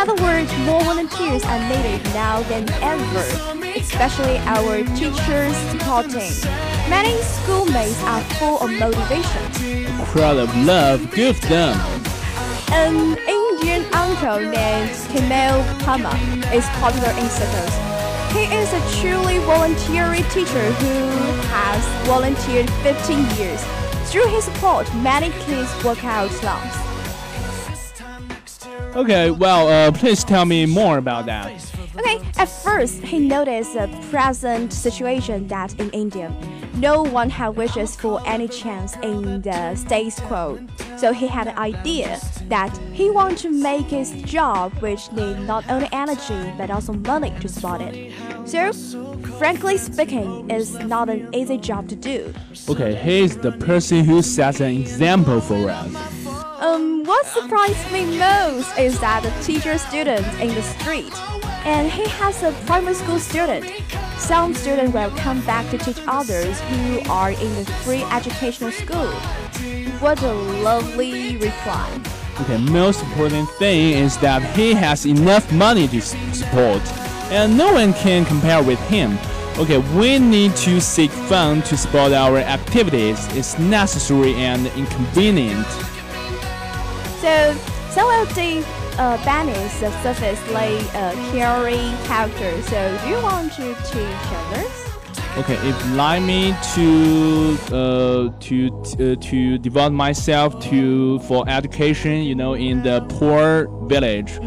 other 0.00 0.22
words, 0.22 0.50
more 0.60 0.80
volunteers 0.82 1.44
are 1.44 1.60
needed 1.68 2.02
now 2.14 2.40
than 2.44 2.66
ever, 2.80 3.26
especially 3.76 4.38
our 4.48 4.78
teachers 4.96 5.54
supporting. 5.68 6.32
Many 6.88 7.20
schoolmates 7.20 8.02
are 8.04 8.22
full 8.38 8.60
of 8.60 8.70
motivation. 8.80 10.00
A 10.00 10.06
Crowd 10.06 10.38
of 10.38 10.56
love, 10.64 11.14
give 11.14 11.38
them. 11.42 11.76
An 12.72 13.18
Indian 13.28 13.84
uncle 13.92 14.40
named 14.40 14.90
Kemal 15.12 15.62
Pama 15.84 16.16
is 16.50 16.64
popular 16.80 17.10
in 17.20 17.28
circles. 17.28 17.74
He 18.32 18.44
is 18.56 18.72
a 18.72 18.80
truly 19.02 19.36
voluntary 19.40 20.22
teacher 20.30 20.72
who 20.80 20.96
has 21.52 22.06
volunteered 22.06 22.70
15 22.84 23.18
years. 23.36 23.62
Through 24.10 24.28
his 24.28 24.44
support, 24.44 24.86
many 24.94 25.28
kids 25.44 25.68
work 25.84 26.02
out 26.04 26.30
slums. 26.30 26.89
Okay, 28.96 29.30
well, 29.30 29.68
uh, 29.68 29.92
please 29.92 30.24
tell 30.24 30.44
me 30.44 30.66
more 30.66 30.98
about 30.98 31.26
that. 31.26 31.52
Okay, 31.96 32.20
at 32.38 32.48
first, 32.48 33.02
he 33.02 33.18
noticed 33.18 33.74
the 33.74 33.88
present 34.10 34.72
situation 34.72 35.46
that 35.48 35.78
in 35.78 35.90
India, 35.90 36.32
no 36.74 37.02
one 37.02 37.30
had 37.30 37.50
wishes 37.50 37.94
for 37.94 38.20
any 38.26 38.48
chance 38.48 38.96
in 38.96 39.42
the 39.42 39.74
status 39.76 40.18
quo. 40.20 40.58
So 40.96 41.12
he 41.12 41.26
had 41.26 41.48
an 41.48 41.58
idea 41.58 42.18
that 42.48 42.76
he 42.92 43.10
wanted 43.10 43.38
to 43.38 43.50
make 43.50 43.86
his 43.86 44.10
job, 44.22 44.72
which 44.80 45.10
need 45.12 45.38
not 45.40 45.68
only 45.70 45.88
energy 45.92 46.52
but 46.58 46.70
also 46.70 46.92
money 46.92 47.32
to 47.40 47.48
support 47.48 47.80
it. 47.82 48.12
So, 48.44 48.72
frankly 49.38 49.76
speaking, 49.78 50.50
it's 50.50 50.72
not 50.72 51.08
an 51.08 51.32
easy 51.34 51.58
job 51.58 51.88
to 51.88 51.96
do. 51.96 52.34
Okay, 52.68 52.94
he's 52.96 53.36
the 53.36 53.52
person 53.52 54.04
who 54.04 54.22
sets 54.22 54.60
an 54.60 54.72
example 54.72 55.40
for 55.40 55.70
us. 55.70 56.19
Um, 56.60 57.04
what 57.04 57.24
surprised 57.24 57.90
me 57.90 58.04
most 58.18 58.78
is 58.78 59.00
that 59.00 59.22
the 59.22 59.30
teacher 59.42 59.78
student 59.78 60.26
in 60.42 60.54
the 60.54 60.60
street, 60.60 61.10
and 61.64 61.90
he 61.90 62.06
has 62.06 62.42
a 62.42 62.52
primary 62.66 62.92
school 62.92 63.18
student. 63.18 63.64
Some 64.18 64.52
students 64.52 64.92
will 64.92 65.10
come 65.12 65.40
back 65.46 65.70
to 65.70 65.78
teach 65.78 65.96
others 66.06 66.60
who 66.60 67.00
are 67.10 67.30
in 67.30 67.54
the 67.54 67.64
free 67.82 68.02
educational 68.12 68.72
school. 68.72 69.10
What 70.00 70.22
a 70.22 70.32
lovely 70.34 71.38
reply. 71.38 71.98
Okay, 72.42 72.58
most 72.58 73.02
important 73.04 73.48
thing 73.52 73.96
is 73.96 74.18
that 74.18 74.42
he 74.54 74.74
has 74.74 75.06
enough 75.06 75.50
money 75.52 75.88
to 75.88 76.02
support, 76.02 76.82
and 77.32 77.56
no 77.56 77.72
one 77.72 77.94
can 77.94 78.26
compare 78.26 78.62
with 78.62 78.80
him. 78.80 79.18
Okay, 79.56 79.78
we 79.96 80.18
need 80.18 80.54
to 80.56 80.78
seek 80.78 81.10
funds 81.10 81.70
to 81.70 81.78
support 81.78 82.12
our 82.12 82.36
activities. 82.36 83.26
It's 83.34 83.58
necessary 83.58 84.34
and 84.34 84.66
inconvenient. 84.76 85.66
So, 87.20 87.54
some 87.90 88.08
of 88.22 88.34
the 88.34 88.64
uh, 88.98 89.22
banners 89.24 89.72
surface 89.72 90.40
like 90.52 90.82
uh, 90.94 91.12
carry 91.32 91.92
characters. 92.06 92.64
So, 92.66 92.98
do 93.02 93.08
you 93.10 93.22
want 93.22 93.52
to 93.52 93.74
teach 93.84 94.32
others? 94.32 94.90
Okay, 95.36 95.54
if 95.68 95.92
like 95.94 96.22
me 96.22 96.54
to 96.74 97.58
uh, 97.72 98.30
to 98.40 98.68
uh, 98.68 99.14
to 99.20 99.58
devote 99.58 99.92
myself 99.92 100.58
to 100.70 101.18
for 101.20 101.48
education, 101.48 102.22
you 102.22 102.34
know, 102.34 102.54
in 102.54 102.82
the 102.82 103.00
poor 103.18 103.68
village. 103.86 104.40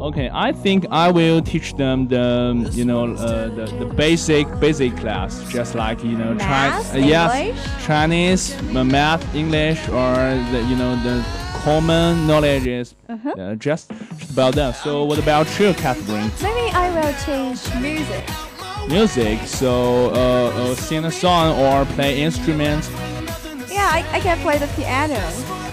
Okay, 0.00 0.30
I 0.32 0.52
think 0.52 0.86
I 0.90 1.10
will 1.10 1.40
teach 1.40 1.74
them 1.74 2.06
the 2.08 2.70
you 2.72 2.84
know 2.84 3.14
uh, 3.14 3.48
the, 3.48 3.64
the 3.78 3.86
basic 3.86 4.46
basic 4.60 4.96
class, 4.96 5.42
just 5.50 5.74
like 5.74 6.04
you 6.04 6.16
know 6.16 6.34
Math, 6.34 6.94
uh, 6.94 6.98
yes? 6.98 7.86
Chinese, 7.86 8.54
uh, 8.76 8.84
math, 8.84 9.34
English, 9.34 9.88
or 9.88 10.14
the 10.52 10.64
you 10.68 10.76
know 10.76 10.94
the 11.02 11.24
common 11.64 12.26
knowledge 12.26 12.66
is 12.66 12.94
Uh-huh. 13.08 13.30
uh, 13.42 13.54
just 13.54 13.90
just 14.18 14.30
about 14.32 14.54
that. 14.54 14.76
So 14.76 15.04
what 15.04 15.18
about 15.18 15.46
you, 15.58 15.72
Catherine? 15.74 16.30
Maybe 16.42 16.66
I 16.74 16.86
will 16.94 17.14
change 17.26 17.60
music. 17.80 18.24
Music, 18.88 19.38
so 19.46 20.10
uh, 20.14 20.48
uh, 20.60 20.74
sing 20.74 21.04
a 21.04 21.10
song 21.10 21.46
or 21.60 21.84
play 21.94 22.22
instruments. 22.22 22.88
Yeah, 23.70 23.88
I, 23.98 24.00
I 24.16 24.20
can 24.20 24.38
play 24.40 24.56
the 24.58 24.66
piano. 24.76 25.20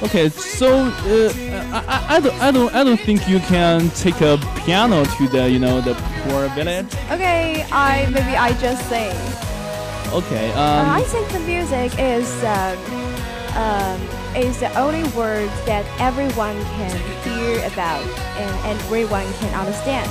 Okay, 0.03 0.27
so 0.29 0.67
uh, 0.67 1.31
I, 1.71 1.79
I, 1.87 2.15
I 2.15 2.19
don't 2.19 2.41
I 2.41 2.51
don't 2.51 2.71
I 2.75 2.83
don't 2.83 2.99
think 3.07 3.27
you 3.29 3.39
can 3.47 3.89
take 4.03 4.19
a 4.21 4.37
piano 4.65 5.05
to 5.17 5.27
the 5.29 5.49
you 5.49 5.59
know 5.59 5.79
the 5.81 5.93
poor 6.23 6.49
village. 6.49 6.91
Okay, 7.11 7.65
I 7.71 8.05
maybe 8.11 8.35
I 8.35 8.51
just 8.59 8.81
sing. 8.89 9.15
Okay, 10.13 10.51
Uh, 10.51 10.61
um, 10.61 10.89
I 10.99 11.03
think 11.11 11.25
the 11.31 11.39
music 11.53 11.91
is 11.97 12.27
um, 12.43 12.77
um, 13.63 13.99
is 14.37 14.59
the 14.59 14.73
only 14.77 15.03
word 15.11 15.49
that 15.65 15.85
everyone 15.99 16.61
can 16.77 16.95
hear 17.23 17.57
about 17.65 18.01
and, 18.37 18.55
and 18.65 18.79
everyone 18.81 19.25
can 19.35 19.53
understand. 19.53 20.09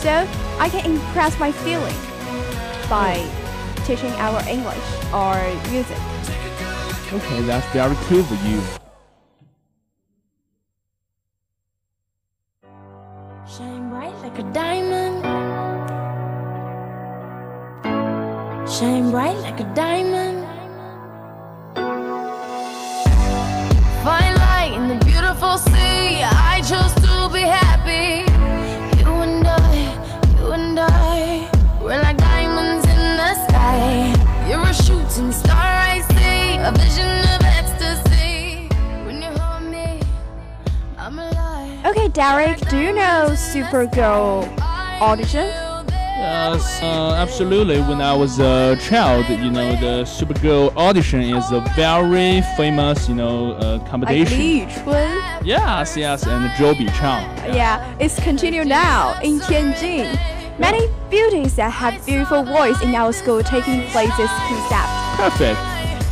So 0.00 0.26
I 0.58 0.68
can 0.68 0.96
express 0.96 1.38
my 1.38 1.52
feeling. 1.52 1.94
by 2.90 3.22
teaching 3.86 4.10
our 4.18 4.42
English 4.48 4.86
or 5.14 5.38
music. 5.70 5.96
Okay, 7.12 7.40
that's 7.42 7.66
very 7.72 7.94
cool 8.06 8.24
for 8.24 8.34
you. 8.46 8.60
Shine 13.46 13.90
bright 13.90 14.14
like 14.22 14.38
a 14.38 14.46
diamond. 14.52 15.22
Shine 18.68 19.10
bright 19.10 19.38
like 19.38 19.60
a 19.60 19.74
diamond. 19.74 20.29
A 35.28 35.32
star, 35.32 35.56
I 35.56 36.00
see. 36.12 36.56
A 36.58 36.72
vision 36.72 37.18
of 37.34 37.42
ecstasy. 37.42 38.68
When 39.04 39.22
you 39.22 39.28
hold 39.28 39.62
me, 39.70 40.00
I'm 40.98 41.18
alive. 41.18 41.86
Okay, 41.86 42.08
Derek, 42.08 42.58
do 42.68 42.78
you 42.78 42.92
know 42.92 43.28
Supergirl 43.32 44.46
audition? 45.00 45.46
Yes, 46.20 46.82
uh, 46.82 47.14
absolutely. 47.14 47.80
When 47.80 48.02
I 48.02 48.14
was 48.14 48.38
a 48.40 48.76
child, 48.76 49.26
you 49.30 49.50
know, 49.50 49.72
the 49.76 50.04
Supergirl 50.04 50.76
audition 50.76 51.22
is 51.22 51.50
a 51.50 51.60
very 51.74 52.42
famous, 52.58 53.08
you 53.08 53.14
know, 53.14 53.52
uh, 53.52 53.78
Like 53.78 53.88
competition. 53.88 54.38
Li 54.38 54.66
Chun. 54.66 55.44
Yes, 55.44 55.96
yes, 55.96 56.26
and 56.26 56.50
Zhou 56.50 56.74
Bichang. 56.74 57.24
Yeah, 57.54 57.82
it's 57.98 58.20
continued 58.20 58.68
now 58.68 59.18
in 59.22 59.40
Tianjin. 59.40 60.18
Many 60.58 60.90
beauties 61.08 61.56
that 61.56 61.70
have 61.72 62.04
beautiful 62.04 62.42
voice 62.42 62.78
in 62.82 62.94
our 62.94 63.14
school 63.14 63.42
taking 63.42 63.80
place 63.88 64.14
this 64.18 64.30
concept. 64.46 64.99
Perfect. 65.20 65.60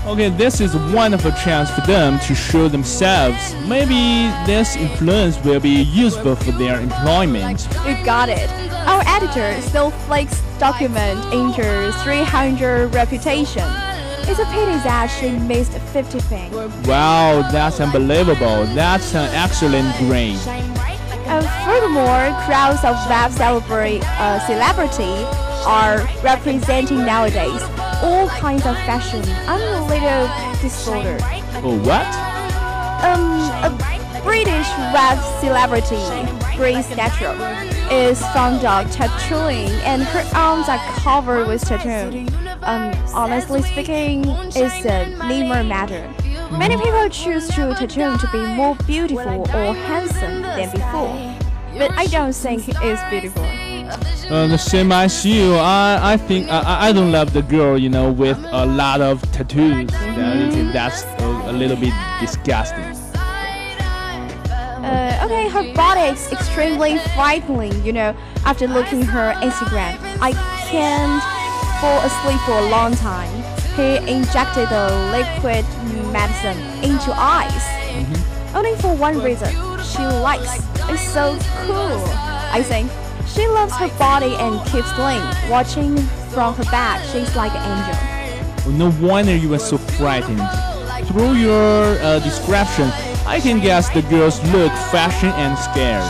Okay, 0.07 0.29
this 0.29 0.61
is 0.61 0.75
a 0.75 0.95
wonderful 0.95 1.31
chance 1.33 1.71
for 1.71 1.81
them 1.87 2.19
to 2.21 2.35
show 2.35 2.69
themselves. 2.69 3.55
Maybe 3.67 4.29
this 4.45 4.77
influence 4.77 5.43
will 5.43 5.61
be 5.61 5.81
useful 5.83 6.37
for 6.37 6.53
their 6.53 6.79
employment. 6.79 7.67
You 7.87 7.97
got 8.05 8.29
it. 8.29 8.51
Our 8.87 9.03
editor, 9.07 9.59
Snowflake's 9.63 10.39
document 10.59 11.25
enters 11.33 11.95
300 12.03 12.95
reputation. 12.95 13.65
It's 14.29 14.39
a 14.41 14.45
pity 14.53 14.77
that 14.85 15.07
she 15.19 15.31
missed 15.39 15.73
50 15.73 16.21
things. 16.21 16.55
Wow, 16.87 17.49
that's 17.51 17.81
unbelievable. 17.81 18.67
That's 18.75 19.15
an 19.15 19.35
excellent 19.35 19.97
grade. 19.97 20.37
And 21.27 21.47
furthermore, 21.65 22.39
crowds 22.45 22.85
of 22.85 22.95
web 23.09 23.33
celebrity 23.33 24.01
uh, 24.03 24.39
celebrity 24.47 25.25
are 25.67 26.07
representing 26.23 27.07
nowadays 27.07 27.63
all 28.03 28.29
kinds 28.29 28.65
of 28.67 28.77
fashion. 28.87 29.23
I'm 29.47 29.61
a 29.61 29.87
little 29.87 30.29
disordered. 30.61 31.21
Oh, 31.63 31.79
what? 31.85 32.07
Um, 33.05 33.23
a 33.65 34.23
British 34.23 34.69
web 34.93 35.19
celebrity, 35.41 35.97
Grace 36.57 36.89
Neutral, 36.91 37.35
is 37.91 38.21
fond 38.33 38.65
of 38.65 38.91
tattooing, 38.93 39.71
and 39.85 40.03
her 40.03 40.25
arms 40.35 40.69
are 40.69 40.79
covered 41.01 41.49
with 41.49 41.63
tattoo. 41.63 42.27
Um, 42.63 42.93
honestly 43.15 43.63
speaking, 43.63 44.25
it's 44.27 44.85
a 44.85 45.09
never 45.27 45.65
matter. 45.65 46.13
Many 46.51 46.77
people 46.77 47.09
choose 47.09 47.49
to 47.49 47.75
tattoo 47.75 48.17
to 48.19 48.29
be 48.33 48.45
more 48.55 48.75
beautiful 48.87 49.43
or 49.55 49.75
handsome 49.75 50.43
than 50.43 50.71
before, 50.71 51.79
but 51.79 51.93
I 51.99 52.07
don't 52.07 52.35
think 52.35 52.69
it's 52.69 53.11
beautiful. 53.11 53.68
Uh, 54.31 54.47
the 54.47 54.59
same 54.59 54.93
as 54.93 55.25
you. 55.25 55.55
I, 55.55 56.13
I 56.13 56.17
think 56.17 56.49
I, 56.51 56.89
I- 56.89 56.93
don't 56.93 57.11
love 57.13 57.33
the 57.33 57.43
girl, 57.43 57.79
you 57.79 57.89
know, 57.89 58.13
with 58.13 58.39
a 58.51 58.67
lot 58.67 59.01
of 59.01 59.23
tattoos. 59.33 59.87
That- 59.91 60.71
That's 60.73 61.03
a, 61.23 61.27
a 61.51 61.53
little 61.53 61.77
bit 61.77 61.95
disgusting. 62.21 62.85
Uh, 64.85 65.21
okay, 65.25 65.49
her 65.49 65.73
body 65.75 66.01
is 66.13 66.33
extremely 66.33 66.99
frightening. 67.15 67.85
You 67.85 67.93
know, 67.93 68.17
after 68.45 68.67
looking 68.67 69.03
her 69.03 69.33
Instagram, 69.41 69.97
I 70.21 70.33
can't 70.69 71.23
fall 71.81 72.01
asleep 72.05 72.41
for 72.47 72.53
a 72.59 72.69
long 72.71 72.95
time. 72.97 73.33
He 73.77 73.97
injected 74.11 74.69
the 74.69 74.91
liquid 75.13 75.65
medicine 76.13 76.59
into 76.83 77.13
eyes, 77.15 77.65
only 78.55 78.75
for 78.77 78.95
one 78.95 79.21
reason. 79.23 79.51
She 79.85 80.03
likes. 80.05 80.59
It's 80.91 81.03
so 81.13 81.39
cool. 81.67 82.05
I 82.51 82.63
think 82.63 82.91
she 83.35 83.47
loves 83.49 83.75
her 83.77 83.89
body 83.99 84.35
and 84.35 84.61
keeps 84.69 84.91
slim. 84.95 85.23
Watching 85.51 85.97
from 86.33 86.55
her 86.55 86.65
back, 86.65 87.05
she's 87.13 87.35
like 87.37 87.53
an 87.55 87.63
angel. 87.73 88.73
No 88.73 88.91
wonder 89.01 89.35
you 89.35 89.49
were 89.49 89.59
so 89.59 89.79
frightened. 89.79 90.43
Through 91.09 91.35
your 91.35 91.99
uh, 92.01 92.19
description, 92.21 92.91
I 93.27 93.41
can 93.41 93.61
guess 93.61 93.89
the 93.91 94.03
girls 94.03 94.43
look 94.53 94.73
fashion 94.91 95.31
and 95.31 95.59
scared. 95.59 96.05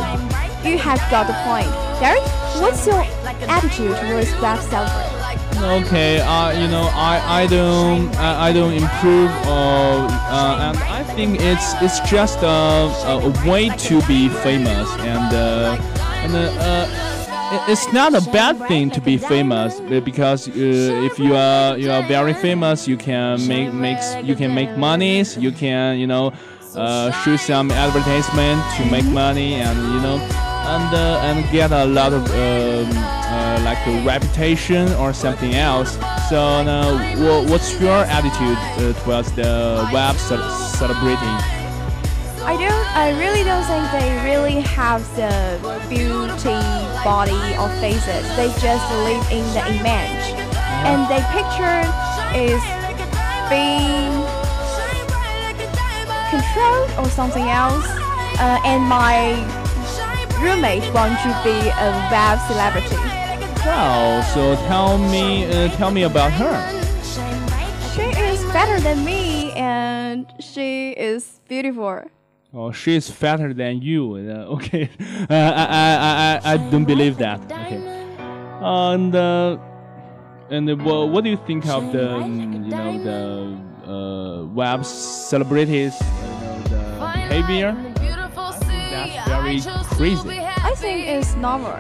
You 0.65 0.79
have 0.79 0.99
got 1.11 1.27
the 1.27 1.35
point. 1.47 1.69
Derek, 2.01 2.23
what's 2.61 2.87
your 2.87 3.03
attitude 3.49 3.97
towards 3.97 4.31
web 4.41 4.59
celebrity? 4.61 5.15
Okay, 5.61 6.21
uh, 6.21 6.53
you 6.53 6.69
know, 6.69 6.89
I, 6.95 7.43
I 7.43 7.47
don't 7.49 8.15
I, 8.17 8.49
I 8.49 8.53
don't 8.53 8.73
improve, 8.73 9.31
uh, 9.47 10.07
uh, 10.07 10.71
and 10.71 10.79
I 10.79 11.03
think 11.15 11.41
it's 11.41 11.75
it's 11.83 11.99
just 12.09 12.39
a, 12.43 12.47
a, 12.47 13.19
a 13.25 13.49
way 13.49 13.69
to 13.69 14.01
be 14.07 14.29
famous, 14.29 14.89
and 15.01 15.35
uh, 15.35 15.77
and 16.25 16.35
uh, 16.35 16.41
uh, 16.61 17.65
it's 17.69 17.91
not 17.93 18.15
a 18.15 18.21
bad 18.31 18.57
thing 18.69 18.91
to 18.91 19.01
be 19.01 19.17
famous 19.17 19.81
uh, 19.81 20.01
because 20.01 20.49
uh, 20.49 20.53
if 21.09 21.19
you 21.19 21.35
are 21.35 21.77
you 21.79 21.91
are 21.91 22.03
very 22.07 22.35
famous, 22.35 22.87
you 22.87 22.97
can 22.97 23.47
make 23.49 23.73
makes 23.73 24.15
you 24.23 24.35
can 24.37 24.55
make 24.55 24.77
monies, 24.77 25.37
you 25.39 25.53
can 25.53 25.99
you 25.99 26.07
know 26.07 26.33
uh, 26.75 27.11
shoot 27.23 27.39
some 27.39 27.71
advertisement 27.71 28.61
to 28.77 28.85
make 28.91 29.05
money, 29.07 29.55
and 29.55 29.79
you 29.95 30.01
know 30.01 30.19
and 30.75 30.95
uh, 30.95 31.21
and 31.29 31.49
get 31.51 31.73
a 31.73 31.85
lot 31.87 32.13
of 32.13 32.23
um, 32.31 32.91
uh, 32.97 33.61
like 33.65 33.79
a 33.87 34.05
reputation 34.05 34.93
or 34.95 35.13
something 35.15 35.55
else. 35.55 35.97
So 36.29 36.37
wha- 37.23 37.45
what's 37.51 37.81
your 37.81 38.05
attitude 38.05 38.59
uh, 38.77 38.93
towards 39.05 39.33
the 39.33 39.89
web 39.93 40.17
ce- 40.17 40.77
celebrating? 40.79 41.58
I 42.49 42.57
don't. 42.57 42.89
I 42.97 43.11
really 43.21 43.45
don't 43.45 43.63
think 43.69 43.85
they 43.93 44.09
really 44.25 44.61
have 44.63 45.05
the 45.17 45.61
beauty 45.87 46.57
body 47.05 47.37
or 47.61 47.69
faces. 47.77 48.25
They 48.41 48.49
just 48.57 48.89
live 49.05 49.21
in 49.31 49.45
the 49.53 49.61
image, 49.69 50.25
and 50.89 51.05
their 51.13 51.21
picture 51.29 51.85
is 52.33 52.63
being 53.53 54.09
controlled 56.33 56.91
or 56.97 57.11
something 57.11 57.45
else. 57.45 57.85
Uh, 58.41 58.59
and 58.65 58.83
my 58.83 59.37
roommate 60.41 60.89
wants 60.95 61.21
to 61.25 61.33
be 61.45 61.59
a 61.69 61.91
web 62.11 62.41
celebrity. 62.49 62.97
Wow. 63.67 64.23
So 64.33 64.57
tell 64.69 64.97
me, 64.97 65.45
uh, 65.45 65.69
tell 65.77 65.91
me 65.91 66.05
about 66.05 66.33
her. 66.33 66.57
She 67.95 68.09
is 68.19 68.43
better 68.55 68.81
than 68.81 69.05
me, 69.05 69.53
and 69.53 70.25
she 70.41 70.93
is 70.93 71.41
beautiful. 71.47 72.05
Oh, 72.53 72.73
she's 72.73 73.11
fatter 73.11 73.53
than 73.53 73.83
you. 73.83 74.15
Uh, 74.15 74.55
okay, 74.57 74.89
uh, 75.29 75.35
I, 75.35 76.41
I, 76.41 76.41
I, 76.43 76.53
I 76.55 76.57
don't 76.71 76.87
believe 76.87 77.19
that. 77.19 77.41
Okay, 77.45 77.77
and 78.63 79.15
uh, 79.15 79.59
and 80.49 80.71
uh, 80.71 80.77
what 81.07 81.25
do 81.25 81.31
you 81.31 81.37
think 81.47 81.67
of 81.67 81.93
the 81.93 82.17
um, 82.17 82.65
you 82.65 82.71
know 82.71 83.05
the 83.05 83.93
uh, 83.93 84.45
web 84.47 84.83
celebrities, 84.87 85.95
uh, 86.01 86.05
you 86.07 86.47
know, 86.47 86.63
the 86.73 87.29
behavior? 87.29 87.77
That's 88.91 89.29
very 89.29 89.61
crazy. 89.97 90.41
I 90.41 90.73
think 90.75 91.07
it's 91.07 91.35
normal. 91.37 91.77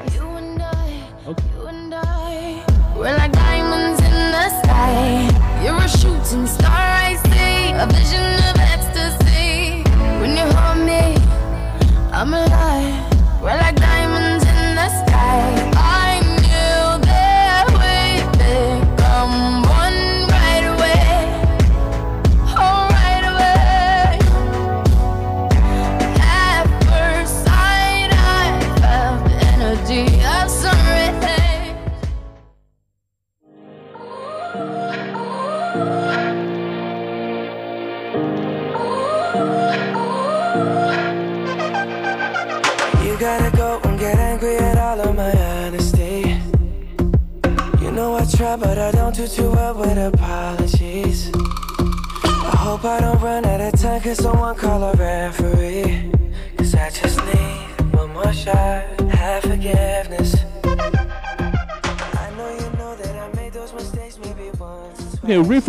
We're 2.94 3.16
like 3.16 3.32
diamonds 3.32 4.02
in 4.02 4.10
the 4.10 4.62
sky. 4.62 5.62
You're 5.64 5.76
a 5.80 5.88
shooting 5.88 6.46
star, 6.46 6.68
I 6.68 7.16
see. 7.24 7.72
A 7.72 7.86
vision 7.86 8.34
of 8.50 8.60
ecstasy. 8.60 8.87
When 10.28 10.36
you 10.36 10.44
hold 10.52 10.84
me, 10.84 11.16
I'm 12.12 12.34
alive. 12.34 13.40
We're 13.40 13.56
like 13.56 13.76
diamonds 13.76 14.07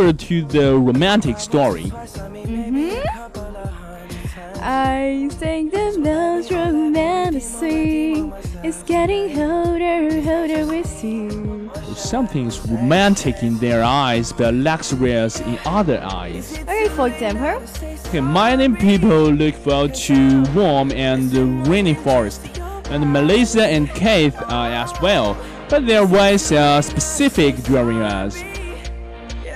refer 0.10 0.26
to 0.26 0.44
the 0.46 0.78
romantic 0.78 1.40
story. 1.40 1.86
Mm-hmm. 1.86 3.06
I 4.62 5.30
think 5.34 5.72
the 5.72 5.98
most 6.00 6.52
romantic 6.52 7.44
is 8.64 8.84
getting 8.86 9.40
older, 9.40 10.10
older 10.30 10.66
with 10.66 11.04
you. 11.04 11.72
Something's 11.96 12.60
romantic 12.68 13.42
in 13.42 13.58
their 13.60 13.84
eyes, 13.84 14.34
but 14.34 14.54
luxurious 14.54 15.40
in 15.42 15.58
other 15.66 16.02
eyes. 16.04 16.60
Okay, 16.60 16.90
for 16.90 17.08
example, 17.08 17.62
Okay, 18.08 18.22
many 18.22 18.76
people 18.76 19.32
look 19.32 19.56
forward 19.56 19.94
to 19.94 20.44
warm 20.54 20.92
and 20.92 21.32
rainy 21.68 21.94
forest, 21.94 22.42
and 22.90 23.14
Melissa 23.14 23.66
and 23.66 23.88
Keith 23.94 24.36
are 24.48 24.72
as 24.72 24.92
well. 25.02 25.38
But 25.70 25.86
their 25.86 26.06
ways 26.06 26.52
are 26.52 26.82
specific 26.82 27.56
during 27.64 28.02
us. 28.02 28.36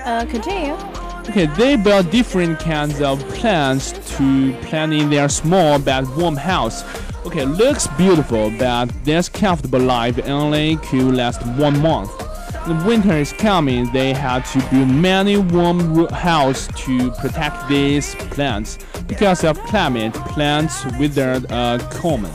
Uh, 0.04 0.26
continue. 0.26 0.74
Okay, 1.28 1.46
they 1.46 1.76
build 1.76 2.10
different 2.10 2.58
kinds 2.60 3.00
of 3.00 3.18
plants 3.30 3.92
to 4.16 4.52
plant 4.62 4.92
in 4.92 5.08
their 5.08 5.28
small 5.28 5.78
but 5.78 6.04
warm 6.16 6.36
house. 6.36 6.84
Okay, 7.24 7.46
looks 7.46 7.86
beautiful, 7.96 8.50
but 8.58 8.86
this 9.04 9.30
comfortable 9.30 9.80
life 9.80 10.18
only 10.26 10.76
could 10.76 11.14
last 11.14 11.44
one 11.56 11.80
month. 11.80 12.10
The 12.66 12.82
winter 12.86 13.16
is 13.16 13.32
coming. 13.32 13.90
They 13.92 14.12
have 14.12 14.50
to 14.52 14.58
build 14.70 14.88
many 14.88 15.36
warm 15.38 16.08
houses 16.08 16.68
to 16.84 17.10
protect 17.12 17.68
these 17.68 18.14
plants. 18.14 18.78
Because 19.06 19.44
of 19.44 19.58
climate, 19.64 20.14
plants 20.14 20.84
wither 20.98 21.42
are 21.50 21.78
common. 21.90 22.30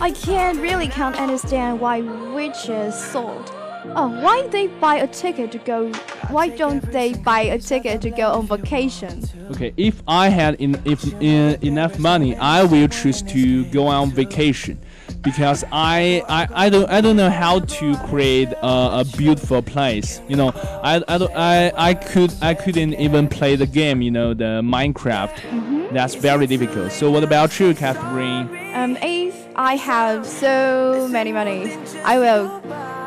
I 0.00 0.12
can't 0.12 0.60
really 0.60 0.86
can't 0.86 1.16
understand 1.16 1.80
why 1.80 2.02
witches 2.02 2.94
sold. 2.94 3.52
Oh, 3.96 4.08
why 4.22 4.46
they 4.48 4.66
buy 4.66 4.96
a 4.96 5.06
ticket 5.06 5.52
to 5.52 5.58
go? 5.58 5.90
Why 6.30 6.48
don't 6.48 6.82
they 6.92 7.14
buy 7.14 7.40
a 7.40 7.58
ticket 7.58 8.02
to 8.02 8.10
go 8.10 8.32
on 8.32 8.46
vacation? 8.46 9.24
Okay, 9.50 9.72
if 9.76 10.02
I 10.06 10.28
had 10.28 10.54
in, 10.56 10.80
if, 10.84 11.04
uh, 11.14 11.56
enough 11.66 11.98
money, 11.98 12.36
I 12.36 12.64
will 12.64 12.88
choose 12.88 13.22
to 13.22 13.64
go 13.66 13.86
on 13.86 14.10
vacation 14.10 14.78
because 15.22 15.64
I, 15.72 16.22
I, 16.28 16.66
I 16.66 16.68
don't 16.68 16.88
I 16.90 17.00
don't 17.00 17.16
know 17.16 17.30
how 17.30 17.60
to 17.60 17.96
create 18.06 18.48
a, 18.62 19.00
a 19.00 19.04
beautiful 19.16 19.62
place. 19.62 20.20
You 20.28 20.36
know, 20.36 20.52
I, 20.82 21.02
I, 21.08 21.18
don't, 21.18 21.32
I, 21.34 21.72
I 21.76 21.94
could 21.94 22.32
I 22.42 22.54
couldn't 22.54 22.94
even 22.94 23.28
play 23.28 23.56
the 23.56 23.66
game. 23.66 24.02
You 24.02 24.10
know, 24.10 24.34
the 24.34 24.60
Minecraft. 24.62 25.92
That's 25.92 26.14
very 26.14 26.46
difficult. 26.46 26.92
So 26.92 27.10
what 27.10 27.24
about 27.24 27.58
you, 27.58 27.74
Catherine? 27.74 28.48
Um, 28.74 28.96
if 29.00 29.48
I 29.56 29.76
have 29.76 30.26
so 30.26 31.08
many 31.10 31.32
money, 31.32 31.72
I 32.04 32.18
will 32.18 32.60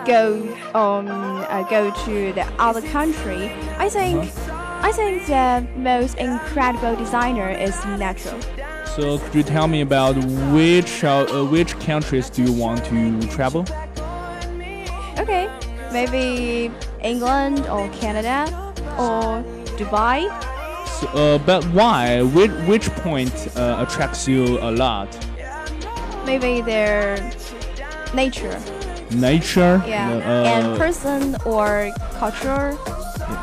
go 0.05 0.41
um 0.73 1.07
uh, 1.07 1.63
go 1.69 1.91
to 2.05 2.33
the 2.33 2.45
other 2.59 2.81
country. 2.81 3.51
I 3.77 3.89
think 3.89 4.31
I 4.83 4.91
think 4.91 5.27
the 5.27 5.67
most 5.77 6.17
incredible 6.17 6.95
designer 6.95 7.49
is 7.49 7.75
natural. 7.85 8.39
So 8.95 9.19
could 9.19 9.35
you 9.35 9.43
tell 9.43 9.67
me 9.67 9.81
about 9.81 10.15
which 10.51 11.03
uh, 11.03 11.25
uh, 11.29 11.45
which 11.45 11.79
countries 11.79 12.29
do 12.29 12.43
you 12.43 12.51
want 12.51 12.83
to 12.85 13.27
travel? 13.27 13.65
Okay, 15.17 15.49
maybe 15.93 16.71
England 17.01 17.67
or 17.67 17.87
Canada 17.89 18.49
or 18.97 19.43
Dubai. 19.77 20.27
So, 20.99 21.07
uh, 21.07 21.37
but 21.37 21.63
why? 21.65 22.21
Which 22.21 22.51
which 22.67 22.89
point 23.03 23.33
uh, 23.55 23.85
attracts 23.87 24.27
you 24.27 24.57
a 24.59 24.71
lot? 24.71 25.07
Maybe 26.25 26.61
their 26.61 27.17
nature. 28.13 28.59
Nature. 29.13 29.83
Yeah, 29.87 30.09
Uh, 30.11 30.53
and 30.53 30.77
person 30.77 31.35
or 31.45 31.91
culture. 32.19 32.77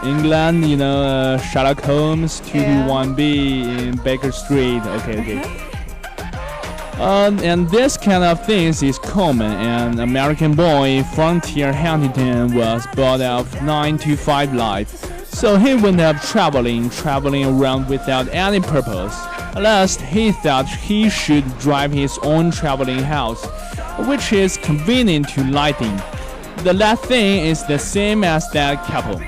England, 0.04 0.68
you 0.68 0.76
know, 0.76 1.02
uh, 1.02 1.38
Sherlock 1.38 1.80
Holmes, 1.82 2.40
221B 2.42 3.64
in 3.88 3.96
Baker 3.98 4.32
Street. 4.32 4.82
Okay, 4.84 5.20
okay. 5.20 5.64
Um, 7.00 7.38
and 7.40 7.70
this 7.70 7.96
kind 7.96 8.24
of 8.24 8.44
things 8.44 8.82
is 8.82 8.98
common. 8.98 9.52
An 9.52 10.00
American 10.00 10.54
boy, 10.54 11.04
Frontier 11.14 11.72
Huntington, 11.72 12.54
was 12.54 12.86
brought 12.94 13.20
up 13.20 13.46
9 13.62 13.98
to 13.98 14.16
5 14.16 14.52
life. 14.52 14.90
So 15.32 15.56
he 15.56 15.74
went 15.74 16.00
up 16.00 16.20
traveling, 16.20 16.90
traveling 16.90 17.44
around 17.44 17.88
without 17.88 18.26
any 18.34 18.58
purpose. 18.60 19.14
At 19.54 19.62
last, 19.62 20.00
he 20.00 20.32
thought 20.32 20.66
he 20.68 21.08
should 21.08 21.44
drive 21.60 21.92
his 21.92 22.18
own 22.24 22.50
traveling 22.50 22.98
house, 22.98 23.46
which 24.06 24.32
is 24.32 24.56
convenient 24.58 25.28
to 25.30 25.44
lighting. 25.44 25.96
The 26.64 26.72
last 26.72 27.04
thing 27.04 27.46
is 27.46 27.66
the 27.66 27.78
same 27.78 28.24
as 28.24 28.48
that 28.52 28.84
couple. 28.84 29.18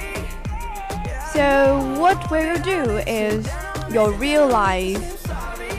So 1.33 1.79
what 1.99 2.31
will 2.31 2.57
you 2.57 2.63
do 2.63 2.99
is 3.07 3.49
your 3.93 4.13
real 4.13 4.47
life 4.49 5.29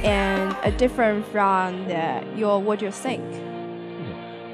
and 0.03 0.55
uh, 0.63 0.71
different 0.77 1.25
from 1.27 1.87
the, 1.87 2.23
your 2.35 2.61
what 2.61 2.81
you 2.81 2.91
think. 2.91 3.23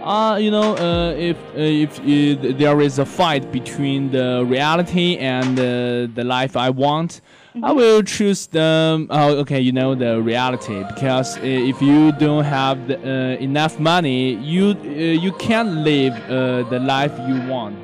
Uh, 0.08 0.38
you 0.38 0.50
know, 0.50 0.74
uh, 0.78 1.12
if 1.18 1.36
uh, 1.54 1.60
if 1.60 2.00
uh, 2.00 2.58
there 2.58 2.80
is 2.80 2.98
a 2.98 3.06
fight 3.06 3.52
between 3.52 4.10
the 4.10 4.42
reality 4.48 5.18
and 5.18 5.60
uh, 5.60 6.08
the 6.16 6.24
life 6.24 6.56
I 6.56 6.70
want, 6.70 7.20
I 7.62 7.74
will 7.74 8.02
choose 8.04 8.48
the. 8.48 9.06
Oh, 9.10 9.36
okay, 9.40 9.60
you 9.60 9.74
know 9.74 9.96
the 9.96 10.22
reality 10.22 10.82
because 10.96 11.38
uh, 11.38 11.42
if 11.44 11.82
you 11.82 12.14
don't 12.14 12.46
have 12.46 12.88
the, 12.88 12.96
uh, 12.98 13.44
enough 13.44 13.82
money, 13.82 14.36
you 14.36 14.78
uh, 14.80 14.88
you 14.88 15.34
can't 15.34 15.84
live 15.84 16.14
uh, 16.14 16.64
the 16.70 16.80
life 16.80 17.12
you 17.28 17.42
want. 17.52 17.76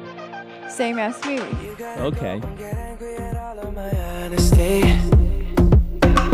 Same 0.69 0.99
as 0.99 1.21
me. 1.25 1.41
Okay. 1.97 2.41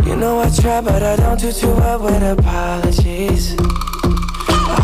You 0.06 0.15
know 0.15 0.39
I 0.39 0.49
try, 0.52 0.82
but 0.82 1.02
I 1.02 1.15
don't 1.15 1.39
do 1.39 1.52
too 1.52 1.73
well 1.73 1.99
with 2.04 2.21
apologies. 2.21 3.56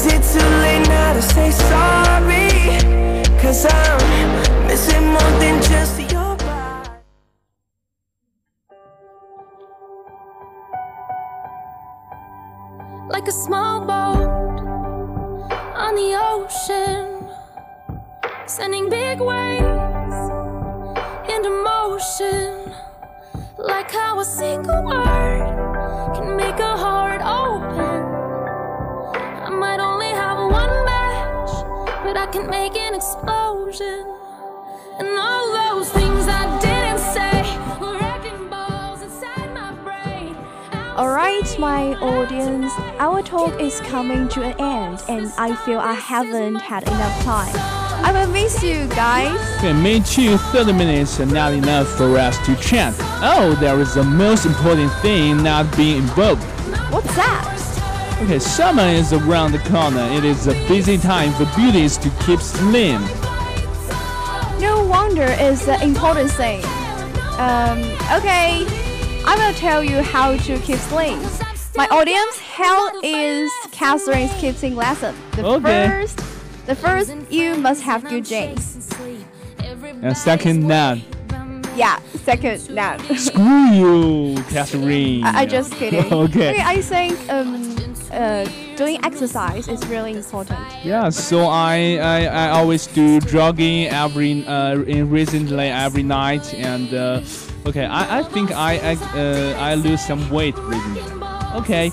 Is 0.00 0.06
it 0.06 0.22
too 0.32 0.48
late 0.64 0.88
now 0.88 1.12
to 1.12 1.20
say 1.20 1.50
sorry? 1.50 2.48
Cause 3.38 3.66
I'm 3.66 4.66
missing 4.66 5.04
more 5.08 5.32
than 5.38 5.62
just 5.62 6.00
your 6.10 6.36
body 6.36 6.90
like 13.10 13.28
a 13.28 13.32
small 13.32 13.84
boat 13.84 14.60
on 15.76 15.94
the 15.96 16.16
ocean, 16.32 17.28
sending 18.46 18.88
big 18.88 19.20
waves 19.20 20.18
into 21.28 21.50
motion. 21.62 22.72
Like 23.58 23.90
how 23.90 24.18
a 24.18 24.24
single 24.24 24.82
word 24.82 26.14
can 26.14 26.38
make 26.38 26.58
a 26.58 26.69
can 32.32 32.48
make 32.48 32.76
an 32.76 32.94
explosion. 32.94 34.06
And 34.98 35.08
all 35.18 35.74
those 35.74 35.90
things 35.90 36.28
I 36.28 36.60
didn't 36.60 37.00
say 37.00 37.42
were 37.80 37.98
wrecking 37.98 38.48
balls 38.48 39.02
inside 39.02 39.52
my 39.52 39.72
brain. 39.82 40.36
Alright, 40.96 41.58
my 41.58 41.94
audience, 41.94 42.72
our 43.00 43.22
talk 43.22 43.60
is 43.60 43.80
coming 43.80 44.28
to 44.28 44.42
an 44.42 44.54
end, 44.60 45.02
and 45.08 45.32
I 45.38 45.56
feel 45.64 45.80
I 45.80 45.94
haven't 45.94 46.56
had 46.56 46.84
enough 46.84 47.24
time. 47.24 47.54
I 48.04 48.12
will 48.12 48.32
miss 48.32 48.62
you 48.62 48.86
guys. 48.88 49.38
Okay, 49.58 49.72
me 49.72 50.00
too. 50.00 50.36
30 50.36 50.72
minutes 50.72 51.18
are 51.18 51.26
not 51.26 51.52
enough 51.52 51.88
for 51.96 52.16
us 52.16 52.38
to 52.46 52.54
chat. 52.56 52.94
Oh, 53.22 53.56
there 53.60 53.80
is 53.80 53.94
the 53.94 54.04
most 54.04 54.46
important 54.46 54.92
thing 55.02 55.42
not 55.42 55.76
being 55.76 55.98
involved. 55.98 56.42
What's 56.92 57.14
that? 57.16 57.59
Okay, 58.22 58.38
summer 58.38 58.82
is 58.82 59.12
around 59.14 59.52
the 59.52 59.58
corner. 59.60 60.02
It 60.12 60.24
is 60.24 60.46
a 60.46 60.52
busy 60.68 60.98
time 60.98 61.32
for 61.32 61.46
beauties 61.56 61.96
to 61.98 62.10
keep 62.24 62.38
slim. 62.40 63.02
No 64.60 64.84
wonder 64.86 65.24
it's 65.26 65.64
the 65.64 65.82
important 65.82 66.30
thing. 66.30 66.62
Um, 67.38 67.78
okay, 68.18 68.66
I 69.24 69.34
will 69.38 69.54
tell 69.54 69.82
you 69.82 70.02
how 70.02 70.36
to 70.36 70.58
keep 70.58 70.76
slim. 70.76 71.18
My 71.76 71.86
audience, 71.88 72.38
how 72.38 73.00
is 73.00 73.50
Catherine's 73.72 74.32
keeping 74.34 74.76
lesson? 74.76 75.14
The 75.32 75.44
Okay. 75.46 75.88
first, 75.88 76.16
the 76.66 76.74
first, 76.74 77.14
you 77.30 77.54
must 77.56 77.82
have 77.82 78.04
good 78.06 78.26
genes. 78.26 78.86
And 80.02 80.14
second, 80.16 80.68
none. 80.68 81.02
Yeah, 81.74 81.98
second, 82.24 82.68
none. 82.74 82.98
Screw 83.16 83.70
you, 83.70 84.42
Catherine. 84.50 85.24
I, 85.24 85.40
I 85.40 85.46
just 85.46 85.72
kidding. 85.72 86.12
okay. 86.12 86.60
I 86.60 86.82
think 86.82 87.16
um, 87.32 87.89
uh, 88.12 88.44
doing 88.76 88.98
exercise 89.04 89.68
is 89.68 89.84
really 89.86 90.12
important. 90.12 90.58
Yeah, 90.84 91.08
so 91.10 91.46
I, 91.46 91.98
I, 92.00 92.24
I 92.24 92.48
always 92.50 92.86
do 92.86 93.20
jogging 93.20 93.86
every 93.88 94.46
uh, 94.46 94.80
in 94.82 95.10
recently 95.10 95.68
every 95.68 96.02
night 96.02 96.52
and 96.54 96.92
uh, 96.92 97.22
okay 97.66 97.84
I, 97.84 98.20
I 98.20 98.22
think 98.22 98.50
I 98.52 98.72
I, 98.78 98.94
uh, 99.18 99.54
I 99.58 99.74
lose 99.74 100.04
some 100.04 100.28
weight 100.30 100.56
recently. 100.58 101.02
Okay, 101.54 101.90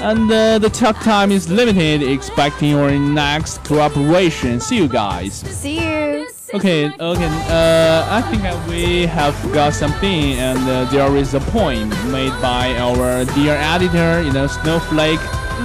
and 0.00 0.30
uh, 0.30 0.58
the 0.58 0.68
talk 0.68 0.96
time 1.00 1.30
is 1.30 1.48
limited. 1.48 2.02
Expecting 2.02 2.70
your 2.70 2.90
next 2.90 3.64
cooperation. 3.64 4.60
See 4.60 4.76
you 4.76 4.88
guys. 4.88 5.34
See 5.34 5.80
you. 5.80 6.28
Okay, 6.54 6.86
okay. 6.86 7.28
Uh, 7.48 8.06
I 8.08 8.22
think 8.30 8.42
we 8.68 9.06
have 9.06 9.34
got 9.52 9.74
something, 9.74 10.34
and 10.34 10.58
uh, 10.68 10.84
there 10.90 11.16
is 11.16 11.34
a 11.34 11.40
point 11.40 11.90
made 12.10 12.30
by 12.40 12.76
our 12.78 13.24
dear 13.34 13.54
editor, 13.54 14.22
you 14.22 14.32
know, 14.32 14.46
Snowflake. 14.46 15.20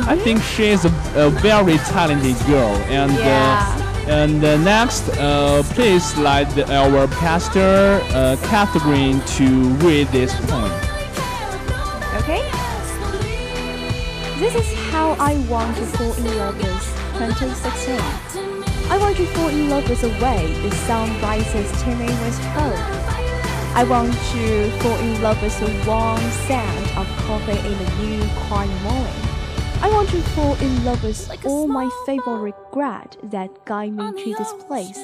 I 0.07 0.15
think 0.17 0.41
she 0.41 0.65
is 0.67 0.85
a, 0.85 0.91
a 1.15 1.29
very 1.29 1.77
talented 1.93 2.37
girl, 2.47 2.75
and 2.89 3.11
Yeah. 3.13 3.75
uh, 3.77 3.87
and 4.07 4.43
uh, 4.43 4.57
next, 4.57 5.07
uh, 5.17 5.61
please 5.75 6.17
let 6.17 6.47
our 6.69 7.07
pastor 7.07 8.01
uh, 8.13 8.35
Catherine 8.49 9.21
to 9.37 9.45
read 9.85 10.07
this 10.07 10.33
poem. 10.49 10.71
Okay? 12.19 12.41
This 14.39 14.55
is 14.55 14.67
how 14.91 15.15
I 15.19 15.35
want 15.47 15.77
to 15.77 15.85
fall 15.85 16.13
in 16.13 16.25
love 16.37 16.57
with 16.57 16.83
2016. 17.19 17.99
I 18.91 18.97
want 18.97 19.15
to 19.17 19.25
fall 19.27 19.49
in 19.49 19.69
love 19.69 19.87
with 19.87 20.01
the 20.01 20.09
way 20.23 20.51
the 20.63 20.71
sun 20.87 21.07
rises 21.21 21.69
to 21.83 21.89
me 21.95 22.05
with 22.07 22.37
hope. 22.57 22.79
I 23.75 23.83
want 23.87 24.11
to 24.13 24.71
fall 24.81 24.97
in 24.99 25.21
love 25.21 25.41
with 25.41 25.57
the 25.59 25.71
warm 25.87 26.19
scent 26.47 26.97
of 26.97 27.07
coffee 27.27 27.59
in 27.69 27.77
the 27.77 27.89
new 28.01 28.27
quiet 28.47 28.71
morning. 28.81 29.30
I 29.83 29.89
want 29.89 30.09
to 30.09 30.21
fall 30.21 30.53
in 30.55 30.85
love 30.85 31.03
with 31.03 31.45
all 31.45 31.67
my 31.67 31.89
favorite 32.05 32.37
regret 32.37 33.17
that 33.23 33.65
guide 33.65 33.93
me 33.93 34.23
to 34.23 34.35
this 34.35 34.53
place. 34.67 34.99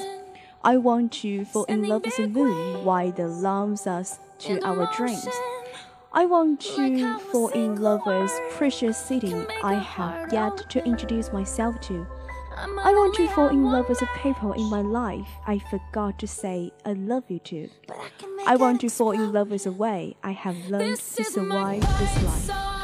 I 0.62 0.76
want 0.76 1.12
to 1.24 1.44
fall 1.46 1.64
in 1.64 1.88
love 1.88 2.04
with 2.04 2.16
the 2.16 2.28
moon 2.28 2.84
while 2.84 3.08
it 3.08 3.18
alarms 3.18 3.86
us 3.88 4.20
to 4.40 4.64
our 4.64 4.88
dreams. 4.96 5.28
I 6.12 6.26
want 6.26 6.60
to 6.60 7.18
fall 7.18 7.48
in 7.48 7.82
love 7.82 8.02
with 8.06 8.32
precious 8.52 8.96
city 8.96 9.34
I 9.64 9.74
have 9.74 10.32
yet 10.32 10.70
to 10.70 10.84
introduce 10.84 11.32
myself 11.32 11.80
to. 11.82 12.06
I 12.56 12.92
want 12.92 13.14
to 13.16 13.28
fall 13.28 13.48
in 13.48 13.64
love 13.64 13.88
with 13.88 13.98
the 13.98 14.08
people 14.22 14.52
in 14.52 14.64
my 14.64 14.80
life 14.80 15.28
I 15.46 15.58
forgot 15.70 16.18
to 16.20 16.26
say 16.26 16.72
I 16.84 16.92
love 16.92 17.24
you 17.28 17.40
to. 17.40 17.68
I 18.46 18.56
want 18.56 18.80
to 18.82 18.88
fall 18.88 19.10
in 19.10 19.32
love 19.32 19.50
with 19.50 19.64
the 19.64 19.72
way 19.72 20.16
I 20.22 20.32
have 20.32 20.56
learned 20.68 20.98
to 20.98 21.24
survive 21.24 21.82
this 21.98 22.22
life. 22.22 22.77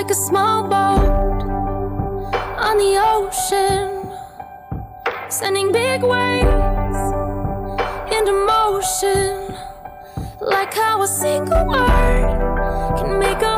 Like 0.00 0.12
a 0.12 0.14
small 0.14 0.62
boat 0.62 1.42
on 2.66 2.78
the 2.78 2.92
ocean, 3.14 4.10
sending 5.28 5.72
big 5.72 6.02
waves 6.02 7.02
into 8.10 8.32
motion. 8.46 9.54
Like 10.40 10.72
how 10.72 11.02
a 11.02 11.06
single 11.06 11.66
word 11.66 12.96
can 12.96 13.18
make 13.18 13.42
a 13.42 13.49